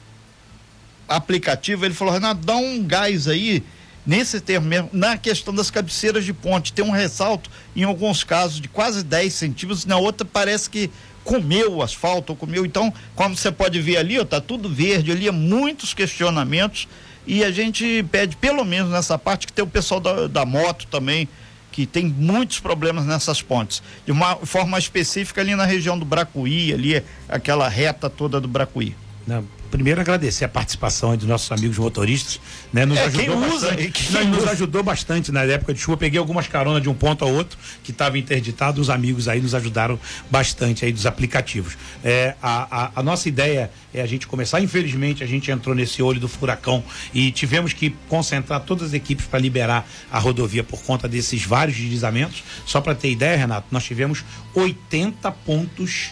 aplicativo, 1.09 1.85
ele 1.87 1.95
falou, 1.95 2.13
Renato, 2.13 2.45
dá 2.45 2.57
um 2.57 2.83
gás 2.83 3.27
aí 3.27 3.63
nesse 4.07 4.39
termo 4.39 4.67
mesmo, 4.67 4.91
na 4.93 5.17
questão 5.17 5.55
das 5.55 5.71
cabeceiras 5.71 6.25
de 6.27 6.35
ponte, 6.35 6.71
tem 6.71 6.85
um 6.85 6.91
ressalto 6.91 7.51
em 7.75 7.85
alguns 7.85 8.23
casos 8.23 8.61
de 8.61 8.69
quase 8.69 9.03
10 9.03 9.33
centímetros, 9.33 9.87
na 9.87 9.97
outra 9.97 10.27
parece 10.31 10.69
que 10.69 10.91
comeu 11.23 11.77
o 11.77 11.83
asfalto, 11.83 12.37
comeu, 12.37 12.67
então, 12.67 12.93
como 13.15 13.35
você 13.35 13.51
pode 13.51 13.81
ver 13.81 13.97
ali, 13.97 14.21
ó, 14.21 14.27
tá 14.27 14.43
tudo 14.43 14.69
verde, 14.69 15.11
ali, 15.11 15.31
muitos 15.31 15.95
questionamentos 15.95 16.87
e 17.27 17.45
a 17.45 17.51
gente 17.51 18.03
pede, 18.11 18.37
pelo 18.37 18.65
menos 18.65 18.91
nessa 18.91 19.19
parte, 19.19 19.47
que 19.47 19.53
tem 19.53 19.65
o 19.65 19.69
pessoal 19.69 20.01
da, 20.01 20.27
da 20.27 20.45
moto 20.45 20.87
também, 20.87 21.29
que 21.73 21.87
tem 21.87 22.07
muitos 22.07 22.61
problemas 22.61 23.05
nessas 23.05 23.43
pontes. 23.43 23.83
De 24.07 24.13
uma 24.13 24.37
forma 24.37 24.79
específica 24.79 25.41
ali 25.41 25.57
na 25.57 25.65
região 25.65 25.99
do 25.99 26.05
Bracuí, 26.05 26.73
ali 26.73 27.03
aquela 27.29 27.69
reta 27.69 28.09
toda 28.09 28.41
do 28.41 28.47
Bracuí. 28.47 28.95
Não, 29.27 29.45
primeiro 29.75 30.01
agradecer 30.01 30.45
a 30.45 30.49
participação 30.49 31.17
dos 31.17 31.27
nossos 31.27 31.51
amigos 31.51 31.77
motoristas, 31.79 32.39
né? 32.73 32.87
Nos 32.87 32.97
É, 32.97 33.07
ajudou 33.07 33.25
quem 33.25 33.49
usa, 33.53 33.67
bastante. 33.71 33.91
quem 33.91 34.11
Não, 34.13 34.23
e 34.23 34.27
nos 34.27 34.39
usa. 34.39 34.51
ajudou 34.53 34.83
bastante 34.85 35.33
na 35.33 35.43
época 35.43 35.75
de 35.75 35.81
chuva. 35.81 35.97
Peguei 35.97 36.17
algumas 36.17 36.47
caronas 36.47 36.81
de 36.81 36.89
um 36.89 36.95
ponto 36.95 37.25
ao 37.25 37.33
outro 37.35 37.59
que 37.83 37.91
estava 37.91 38.17
interditado. 38.17 38.81
Os 38.81 38.89
amigos 38.89 39.27
aí 39.27 39.41
nos 39.41 39.53
ajudaram 39.53 39.99
bastante 40.31 40.85
aí 40.85 40.93
dos 40.93 41.07
aplicativos. 41.07 41.77
É, 42.05 42.37
a, 42.41 42.85
a, 42.85 42.91
a 43.01 43.03
nossa 43.03 43.29
ideia 43.29 43.69
é 43.93 44.01
a 44.01 44.07
gente 44.07 44.29
começar. 44.29 44.61
Infelizmente, 44.61 45.25
a 45.25 45.27
gente 45.27 45.51
entrou 45.51 45.75
nesse 45.75 46.01
olho 46.01 46.21
do 46.21 46.29
furacão 46.29 46.85
e 47.13 47.33
tivemos 47.33 47.73
que 47.73 47.91
concentrar 48.09 48.61
todas 48.61 48.89
as 48.89 48.95
equipes 48.95 49.27
para 49.27 49.41
liberar 49.41 49.89
a 50.09 50.21
rodovia 50.21 50.63
por 50.63 50.81
conta 50.85 51.09
desses 51.09 51.43
vários 51.45 51.77
deslizamentos. 51.77 52.45
Só 52.65 52.81
para 52.81 52.95
ter 52.95 53.11
ideia, 53.11 53.37
Renato, 53.37 53.67
nós 53.73 53.83
tivemos 53.83 54.25
80 54.55 55.33
pontos 55.33 56.11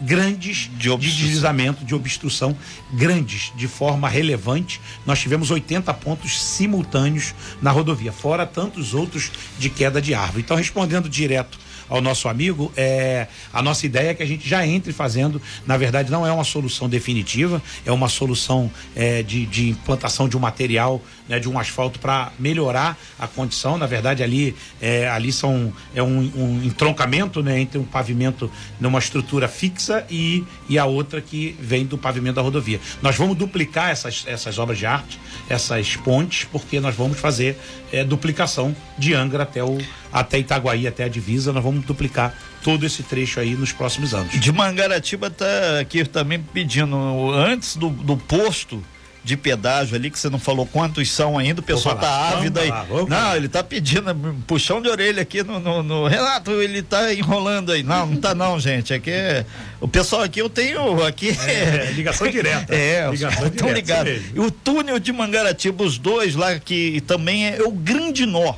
grandes 0.00 0.70
De 0.76 0.90
obstrução. 0.90 1.24
deslizamento, 1.24 1.84
de 1.84 1.94
obstrução 1.94 2.56
grandes, 2.92 3.52
de 3.56 3.66
forma 3.66 4.08
relevante. 4.08 4.80
Nós 5.04 5.18
tivemos 5.18 5.50
80 5.50 5.92
pontos 5.94 6.40
simultâneos 6.40 7.34
na 7.60 7.70
rodovia, 7.70 8.12
fora 8.12 8.46
tantos 8.46 8.94
outros 8.94 9.30
de 9.58 9.68
queda 9.68 10.00
de 10.00 10.14
árvore. 10.14 10.42
Então, 10.42 10.56
respondendo 10.56 11.08
direto 11.08 11.58
ao 11.88 12.00
nosso 12.00 12.28
amigo, 12.28 12.72
é, 12.76 13.26
a 13.52 13.62
nossa 13.62 13.86
ideia 13.86 14.10
é 14.10 14.14
que 14.14 14.22
a 14.22 14.26
gente 14.26 14.48
já 14.48 14.66
entre 14.66 14.92
fazendo, 14.92 15.40
na 15.66 15.76
verdade, 15.76 16.10
não 16.10 16.26
é 16.26 16.32
uma 16.32 16.44
solução 16.44 16.88
definitiva, 16.88 17.62
é 17.84 17.92
uma 17.92 18.08
solução 18.08 18.70
é, 18.94 19.22
de, 19.22 19.46
de 19.46 19.70
implantação 19.70 20.28
de 20.28 20.36
um 20.36 20.40
material, 20.40 21.02
né, 21.28 21.38
de 21.38 21.48
um 21.48 21.58
asfalto 21.58 21.98
para 21.98 22.32
melhorar 22.38 22.98
a 23.18 23.26
condição. 23.26 23.78
Na 23.78 23.86
verdade, 23.86 24.22
ali, 24.22 24.54
é, 24.80 25.08
ali 25.08 25.32
são, 25.32 25.72
é 25.94 26.02
um, 26.02 26.18
um 26.34 26.62
entroncamento 26.64 27.42
né, 27.42 27.60
entre 27.60 27.78
um 27.78 27.84
pavimento 27.84 28.50
numa 28.80 28.98
estrutura 28.98 29.48
fixa 29.48 30.06
e, 30.10 30.44
e 30.68 30.78
a 30.78 30.84
outra 30.84 31.20
que 31.20 31.56
vem 31.60 31.84
do 31.84 31.98
pavimento 31.98 32.36
da 32.36 32.42
rodovia. 32.42 32.80
Nós 33.02 33.16
vamos 33.16 33.36
duplicar 33.36 33.90
essas, 33.90 34.24
essas 34.26 34.58
obras 34.58 34.78
de 34.78 34.86
arte, 34.86 35.18
essas 35.48 35.96
pontes, 35.96 36.44
porque 36.50 36.80
nós 36.80 36.94
vamos 36.94 37.18
fazer 37.18 37.58
é, 37.92 38.04
duplicação 38.04 38.74
de 38.96 39.14
Angra 39.14 39.42
até, 39.42 39.62
o, 39.62 39.78
até 40.12 40.38
Itaguaí, 40.38 40.86
até 40.86 41.04
a 41.04 41.08
divisa. 41.08 41.52
Nós 41.52 41.62
vamos 41.62 41.84
duplicar 41.84 42.34
todo 42.62 42.84
esse 42.86 43.02
trecho 43.02 43.40
aí 43.40 43.54
nos 43.54 43.72
próximos 43.72 44.14
anos. 44.14 44.32
De 44.38 44.52
Mangaratiba 44.52 45.30
tá 45.30 45.46
aqui 45.80 46.04
também 46.04 46.40
pedindo, 46.40 46.96
antes 47.32 47.76
do, 47.76 47.88
do 47.90 48.16
posto 48.16 48.82
de 49.24 49.36
pedágio 49.36 49.94
ali, 49.94 50.10
que 50.10 50.18
você 50.18 50.30
não 50.30 50.38
falou 50.38 50.64
quantos 50.64 51.10
são 51.10 51.36
ainda, 51.36 51.60
o 51.60 51.62
pessoal 51.62 51.96
tá 51.98 52.30
ávido 52.30 52.58
aí. 52.60 52.70
Não, 53.08 53.36
ele 53.36 53.46
tá 53.46 53.62
pedindo 53.62 54.14
puxão 54.46 54.80
de 54.80 54.88
orelha 54.88 55.20
aqui 55.20 55.42
no, 55.42 55.60
no- 55.60 55.82
no- 55.82 56.06
Renato, 56.06 56.50
ele 56.52 56.82
tá 56.82 57.12
enrolando 57.12 57.72
aí. 57.72 57.82
Não, 57.82 58.06
não 58.06 58.16
tá 58.16 58.34
não, 58.34 58.58
gente. 58.60 58.94
É 58.94 58.98
que 58.98 59.44
o 59.82 59.88
pessoal 59.88 60.22
aqui 60.22 60.40
eu 60.40 60.48
tenho 60.48 61.04
aqui. 61.04 61.36
É, 61.46 61.90
ligação 61.92 62.26
direta. 62.30 62.74
É, 62.74 63.06
ligação 63.10 63.48
estão 63.48 63.68
direta, 63.68 63.74
ligados. 63.74 64.12
isso 64.12 64.22
mesmo. 64.22 64.36
E 64.44 64.46
o 64.46 64.50
túnel 64.50 64.98
de 64.98 65.12
Mangaratiba, 65.12 65.84
os 65.84 65.98
dois 65.98 66.34
lá, 66.34 66.58
que 66.58 67.02
também 67.02 67.48
é, 67.48 67.60
o 67.62 67.70
grande 67.70 68.24
nó 68.24 68.54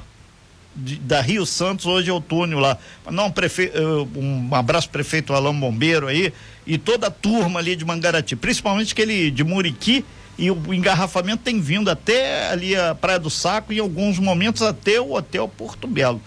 de- 0.74 0.96
da 0.96 1.20
Rio 1.20 1.44
Santos, 1.46 1.86
hoje 1.86 2.10
é 2.10 2.12
o 2.12 2.20
túnel 2.20 2.58
lá. 2.58 2.78
Não, 3.10 3.30
prefe, 3.30 3.70
eh, 3.74 3.80
um 4.16 4.54
abraço 4.54 4.88
prefeito 4.90 5.32
Alão 5.32 5.58
Bombeiro 5.58 6.06
aí 6.06 6.32
e 6.66 6.78
toda 6.78 7.08
a 7.08 7.10
turma 7.10 7.58
ali 7.60 7.74
de 7.76 7.84
Mangaratiba, 7.84 8.40
principalmente 8.40 8.92
aquele 8.92 9.30
de 9.30 9.42
Muriqui. 9.44 10.04
E 10.38 10.50
o 10.50 10.72
engarrafamento 10.72 11.42
tem 11.42 11.60
vindo 11.60 11.90
até 11.90 12.48
ali 12.50 12.74
a 12.74 12.94
Praia 12.94 13.18
do 13.18 13.28
Saco 13.28 13.74
e 13.74 13.76
em 13.76 13.80
alguns 13.80 14.18
momentos 14.18 14.62
até 14.62 14.98
o 14.98 15.12
Hotel 15.12 15.46
Porto 15.46 15.86
Belo. 15.86 16.20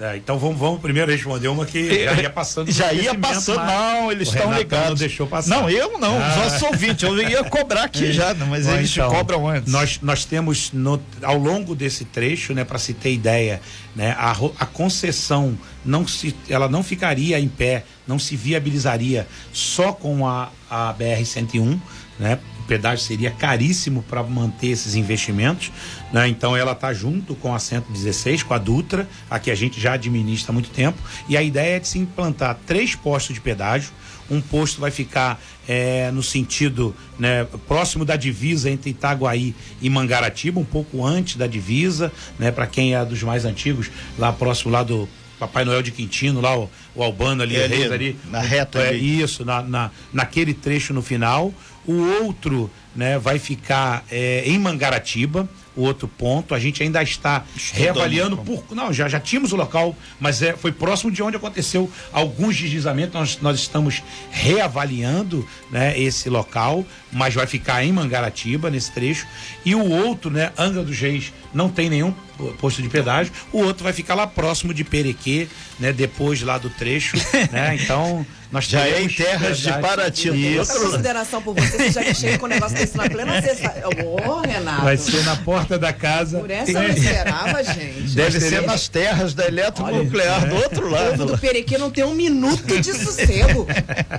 É, 0.00 0.16
então 0.16 0.36
vamos, 0.40 0.58
vamos 0.58 0.80
primeiro 0.80 1.08
responder 1.08 1.46
uma 1.46 1.64
que 1.64 2.04
já 2.04 2.12
ia 2.20 2.30
passando. 2.30 2.68
Já 2.70 2.92
ia 2.92 3.14
passando, 3.14 3.64
não, 3.64 4.10
eles 4.10 4.26
estão 4.26 4.52
ligados. 4.52 4.88
Não 4.88 4.94
deixou 4.96 5.24
passar. 5.24 5.48
Não, 5.48 5.70
eu 5.70 5.98
não, 6.00 6.20
Ah. 6.20 6.30
os 6.30 6.36
nossos 6.36 6.62
ouvintes. 6.62 7.04
Eu 7.04 7.16
ia 7.22 7.44
cobrar 7.44 7.84
aqui 7.84 8.10
já, 8.12 8.34
né, 8.34 8.44
mas 8.50 8.66
Bom, 8.66 8.74
eles 8.74 8.90
então, 8.90 9.08
cobram 9.08 9.48
antes. 9.48 9.72
Nós, 9.72 10.00
nós 10.02 10.24
temos 10.24 10.72
no- 10.72 11.00
ao 11.22 11.38
longo 11.38 11.76
desse 11.76 12.04
trecho, 12.04 12.52
né, 12.52 12.64
para 12.64 12.76
se 12.78 12.92
ter 12.92 13.12
ideia, 13.12 13.60
né, 13.94 14.16
a, 14.18 14.32
a 14.58 14.66
concessão 14.66 15.56
não 15.84 16.04
se, 16.08 16.34
ela 16.48 16.68
não 16.68 16.82
ficaria 16.82 17.38
em 17.38 17.46
pé, 17.48 17.84
não 18.04 18.18
se 18.18 18.34
viabilizaria 18.34 19.28
só 19.52 19.92
com 19.92 20.26
a, 20.26 20.50
a 20.68 20.92
BR 20.92 21.24
101, 21.24 21.80
né? 22.18 22.38
Pedágio 22.64 23.04
seria 23.04 23.30
caríssimo 23.30 24.02
para 24.02 24.22
manter 24.22 24.68
esses 24.68 24.94
investimentos, 24.94 25.70
né? 26.12 26.28
Então 26.28 26.56
ela 26.56 26.72
está 26.72 26.92
junto 26.92 27.34
com 27.34 27.54
a 27.54 27.58
116, 27.58 28.42
com 28.42 28.54
a 28.54 28.58
Dutra, 28.58 29.08
a 29.30 29.38
que 29.38 29.50
a 29.50 29.54
gente 29.54 29.80
já 29.80 29.94
administra 29.94 30.50
há 30.50 30.54
muito 30.54 30.70
tempo, 30.70 30.98
e 31.28 31.36
a 31.36 31.42
ideia 31.42 31.76
é 31.76 31.80
de 31.80 31.88
se 31.88 31.98
implantar 31.98 32.58
três 32.66 32.94
postos 32.94 33.34
de 33.34 33.40
pedágio. 33.40 33.92
Um 34.30 34.40
posto 34.40 34.80
vai 34.80 34.90
ficar 34.90 35.38
eh, 35.68 36.10
no 36.12 36.22
sentido 36.22 36.96
né, 37.18 37.44
próximo 37.68 38.06
da 38.06 38.16
divisa 38.16 38.70
entre 38.70 38.90
Itaguaí 38.90 39.54
e 39.82 39.90
Mangaratiba, 39.90 40.58
um 40.58 40.64
pouco 40.64 41.04
antes 41.04 41.36
da 41.36 41.46
divisa, 41.46 42.10
né? 42.38 42.50
Para 42.50 42.66
quem 42.66 42.94
é 42.94 43.04
dos 43.04 43.22
mais 43.22 43.44
antigos, 43.44 43.90
lá 44.18 44.32
próximo 44.32 44.72
lá 44.72 44.82
do 44.82 45.06
Papai 45.38 45.64
Noel 45.64 45.82
de 45.82 45.90
Quintino, 45.90 46.40
lá 46.40 46.56
o, 46.58 46.70
o 46.94 47.02
Albano 47.02 47.42
ali, 47.42 47.56
É 47.56 47.64
ali, 47.64 47.84
ali. 47.84 48.18
na 48.30 48.40
reta 48.40 48.78
É, 48.80 48.88
ali. 48.90 49.20
isso, 49.22 49.44
na, 49.44 49.62
na, 49.62 49.90
naquele 50.12 50.54
trecho 50.54 50.92
no 50.94 51.02
final. 51.02 51.52
O 51.86 52.24
outro 52.24 52.70
né, 52.96 53.18
vai 53.18 53.38
ficar 53.38 54.04
eh, 54.10 54.42
em 54.46 54.58
Mangaratiba, 54.58 55.46
o 55.76 55.82
outro 55.82 56.08
ponto. 56.08 56.54
A 56.54 56.58
gente 56.58 56.82
ainda 56.82 57.02
está 57.02 57.44
Estudando, 57.54 57.82
reavaliando 57.82 58.36
por. 58.38 58.64
Não, 58.74 58.90
já, 58.90 59.06
já 59.06 59.20
tínhamos 59.20 59.52
o 59.52 59.56
local, 59.56 59.94
mas 60.18 60.40
é, 60.40 60.54
foi 60.56 60.72
próximo 60.72 61.10
de 61.10 61.22
onde 61.22 61.36
aconteceu 61.36 61.90
alguns 62.10 62.56
deslizamentos. 62.56 63.12
Nós, 63.14 63.38
nós 63.42 63.58
estamos 63.58 64.02
reavaliando 64.30 65.46
né, 65.70 65.98
esse 65.98 66.30
local, 66.30 66.84
mas 67.12 67.34
vai 67.34 67.46
ficar 67.46 67.84
em 67.84 67.92
Mangaratiba, 67.92 68.70
nesse 68.70 68.92
trecho. 68.92 69.26
E 69.64 69.74
o 69.74 69.84
outro, 69.86 70.30
né, 70.30 70.52
Angra 70.56 70.82
dos 70.82 70.98
Reis, 70.98 71.32
não 71.52 71.68
tem 71.68 71.90
nenhum 71.90 72.14
posto 72.58 72.82
de 72.82 72.88
pedágio. 72.88 73.32
O 73.52 73.58
outro 73.58 73.84
vai 73.84 73.92
ficar 73.92 74.14
lá 74.14 74.26
próximo 74.26 74.72
de 74.74 74.84
Perequê, 74.84 75.48
né, 75.78 75.92
depois 75.92 76.40
lá 76.42 76.58
do 76.58 76.70
trecho. 76.70 77.16
né? 77.52 77.78
Então, 77.84 78.24
nós 78.52 78.66
Já 78.66 78.86
é 78.86 79.02
em 79.02 79.08
terras 79.08 79.58
de. 79.58 79.72
Paraty. 79.80 80.28
Outra 80.30 80.74
Isso. 80.74 80.80
consideração 80.90 81.42
por 81.42 81.54
você, 81.56 81.76
você 81.76 81.90
já 81.90 82.04
que 82.04 82.14
chega 82.14 82.38
com 82.38 82.46
o 82.46 82.48
negócio 82.48 82.76
desse 82.76 82.96
na 82.96 83.08
plena 83.10 83.42
sexta. 83.42 83.74
Ô, 84.04 84.40
Renato. 84.42 84.82
Vai 84.84 84.96
ser 84.96 85.24
na 85.24 85.34
porta 85.36 85.76
da 85.78 85.92
casa. 85.92 86.38
Por 86.38 86.50
essa 86.50 86.70
eu 86.70 86.74
não 86.82 86.88
esperava, 86.88 87.64
gente. 87.64 88.14
Deve 88.14 88.40
ser 88.40 88.62
nas 88.62 88.86
terras 88.86 89.34
da 89.34 89.46
eletronuclear 89.48 90.48
do 90.48 90.54
outro 90.54 90.86
O 90.86 90.90
povo 90.90 90.94
lado. 90.94 91.26
do 91.26 91.38
Perequê 91.38 91.76
não 91.78 91.90
tem 91.90 92.04
um 92.04 92.14
minuto 92.14 92.80
de 92.80 92.92
sossego. 92.94 93.66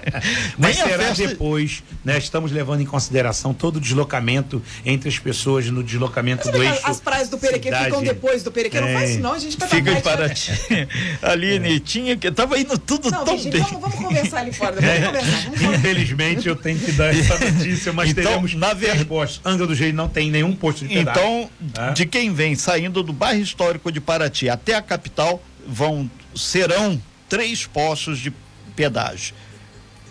Mas 0.58 0.76
será 0.78 0.98
festa- 1.16 1.28
depois, 1.28 1.84
né? 2.04 2.18
Estamos 2.18 2.52
levando 2.52 2.82
em 2.82 2.86
consideração 2.86 3.54
todo 3.54 3.78
o 3.78 3.80
deslocamento 3.80 4.62
entre 4.86 5.08
as 5.10 5.18
pessoas 5.20 5.68
no 5.68 5.84
deslocamento 5.84 6.52
do 6.52 6.58
Mas 6.58 6.76
eixo. 6.76 6.82
as 6.88 7.00
praias 7.00 7.30
do 7.30 7.38
Perequê 7.38 7.70
cidade. 7.70 7.86
ficam 7.86 8.04
depois 8.06 8.44
do 8.44 8.52
Perequê. 8.52 8.80
Não 8.80 8.94
faz 8.94 9.10
isso, 9.12 9.20
não. 9.20 9.34
A 9.34 9.40
gente 9.40 9.58
vai 9.58 9.68
Fica 9.68 9.92
em 9.92 9.94
dar 9.96 10.02
Paraty. 10.02 10.52
Aline, 11.22 11.80
tinha 11.80 12.16
que. 12.18 12.32
Tava 12.32 12.60
indo 12.60 12.78
tudo 12.78 13.10
Não, 13.12 13.26
tão 13.26 13.38
gente, 13.38 13.52
bem. 13.54 13.62
vamos, 13.62 13.82
vamos 13.82 13.96
conversar 13.96 14.40
ali 14.40 14.54
fora. 14.54 14.76
Vamos 14.80 15.06
conversar. 15.06 15.50
Vamos. 15.58 15.78
Infelizmente 15.80 16.48
eu 16.48 16.56
tenho 16.56 16.80
que 16.80 16.92
dar 16.92 17.16
essa 17.16 17.38
notícia, 17.40 17.94
mas 17.94 18.10
Então, 18.10 18.24
teremos 18.24 18.54
na 18.56 18.74
três 18.76 18.98
ver- 18.98 19.06
postos. 19.06 19.42
Angra 19.44 19.68
do 19.68 19.74
Reis 19.74 19.94
não 19.94 20.08
tem 20.08 20.30
nenhum 20.32 20.56
posto 20.56 20.88
de 20.88 20.94
pedágio. 20.94 21.22
Então, 21.22 21.50
É. 21.90 21.92
de 21.94 22.06
quem 22.06 22.34
vem 22.34 22.56
saindo 22.56 23.02
do 23.04 23.12
bairro 23.14 23.42
histórico 23.42 23.92
de 23.92 24.00
Paraty 24.00 24.50
até 24.50 24.76
a 24.76 24.82
capital, 24.82 25.44
vão 25.68 26.10
serão 26.36 27.02
três 27.30 27.66
postos 27.66 28.20
de 28.20 28.32
pedágio. 28.76 29.34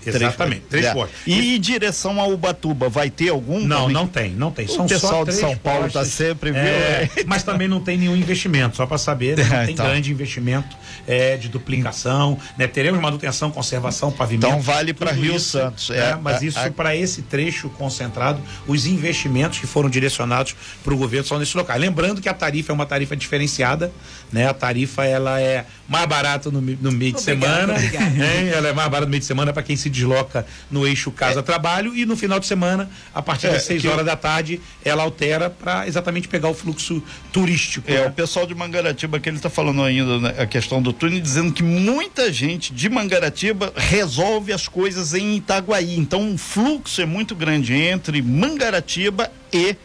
Exatamente, 0.07 0.63
três 0.69 0.87
É. 0.87 0.93
postos. 0.93 1.17
E 1.27 1.57
em 1.57 1.61
direção 1.61 2.21
a 2.21 2.27
Ubatuba, 2.27 2.89
vai 2.89 3.11
ter 3.11 3.29
algum? 3.31 3.61
Não, 3.61 3.83
também? 3.83 3.95
não 3.95 4.07
tem, 4.07 4.31
não 4.33 4.51
tem. 4.51 4.67
O 4.67 4.69
São 4.69 4.87
pessoal 4.87 5.13
só 5.13 5.19
de 5.21 5.25
três 5.27 5.41
São 5.41 5.57
Paulo 5.57 5.87
tá 5.91 6.01
postos. 6.01 6.13
sempre, 6.15 6.53
viu? 6.53 6.61
É, 6.61 7.09
mas 7.27 7.43
também 7.43 7.69
não 7.69 7.81
tem 7.81 7.97
nenhum 7.97 8.17
investimento, 8.17 8.77
só 8.77 8.87
para 8.87 8.99
saber, 8.99 9.37
né? 9.37 9.45
não 9.49 9.65
tem 9.65 9.75
então. 9.75 9.87
grande 9.87 10.11
investimento 10.11 10.77
é, 11.07 11.37
de 11.37 11.49
duplicação, 11.49 12.39
né? 12.57 12.67
Teremos 12.67 13.01
manutenção, 13.01 13.51
conservação, 13.51 14.11
pavimento. 14.11 14.47
Então 14.47 14.61
vale 14.61 14.93
tudo 14.93 15.11
Rio 15.11 15.37
isso, 15.37 15.59
Santos, 15.59 15.91
né? 15.91 16.11
é, 16.11 16.17
mas 16.17 16.43
é, 16.43 16.47
isso 16.47 16.59
é. 16.59 16.71
para 16.71 16.97
esse 16.97 17.23
trecho 17.23 17.69
concentrado, 17.71 18.41
os 18.67 18.87
investimentos 18.87 19.59
que 19.59 19.67
foram 19.67 19.89
direcionados 19.89 20.55
para 20.83 20.95
o 20.95 20.97
governo 20.97 21.27
são 21.27 21.39
nesse 21.39 21.57
local. 21.57 21.77
Lembrando 21.79 22.21
que 22.21 22.29
a 22.29 22.35
tarifa 22.35 22.73
é 22.73 22.75
uma 22.75 22.87
tarifa 22.87 23.17
diferenciada, 23.17 23.93
né? 24.33 24.49
A 24.49 24.55
tarifa 24.55 25.05
ela 25.05 25.41
é 25.41 25.65
mais 25.89 26.07
barata 26.07 26.51
no, 26.51 26.61
no 26.61 26.93
meio 26.93 27.13
de 27.13 27.21
semana, 27.21 27.75
obrigada. 27.75 28.11
né? 28.11 28.49
Ela 28.55 28.69
é 28.69 28.73
mais 28.73 28.89
barata 28.89 29.07
no 29.07 29.11
meio 29.11 29.21
de 29.21 29.27
semana 29.27 29.53
para 29.53 29.63
quem 29.63 29.77
se 29.77 29.91
desloca 29.91 30.47
no 30.71 30.87
eixo 30.87 31.11
casa-trabalho 31.11 31.95
e 31.95 32.05
no 32.07 32.17
final 32.17 32.41
de 32.41 32.47
semana, 32.47 32.89
a 33.15 33.21
partir 33.21 33.49
É, 33.49 33.53
das 33.53 33.65
6 33.65 33.83
que- 33.83 33.89
horas 33.89 34.05
da 34.07 34.17
tarde, 34.17 34.61
ela 34.85 35.03
altera 35.03 35.51
para 35.51 35.87
exatamente 35.87 36.27
pegar 36.29 36.49
o 36.49 36.55
fluxo 36.55 37.03
turístico. 37.33 37.91
É, 37.91 38.01
né? 38.03 38.07
o 38.07 38.13
pessoal 38.13 38.47
de 38.47 38.55
Mangaratiba 38.55 39.19
que 39.21 39.29
ele 39.29 39.37
está 39.37 39.51
falando 39.51 39.83
ainda 39.83 40.19
né, 40.19 40.35
a 40.39 40.47
questão 40.47 40.81
do 40.81 40.93
túnel, 40.93 41.21
dizendo 41.21 41.53
que 41.53 41.63
muita 41.63 42.33
gente 42.33 42.73
de 42.73 42.89
Mangaratiba 42.89 43.73
resolve 43.77 44.53
as 44.53 44.67
coisas 44.69 45.15
em 45.15 45.37
Itaguaí. 45.37 45.97
Então 45.99 46.33
o 46.33 46.39
fluxo 46.39 47.01
é 47.03 47.07
muito 47.07 47.35
grande 47.35 47.75
entre 47.75 48.23
Mangaratiba 48.23 49.31
e 49.53 49.77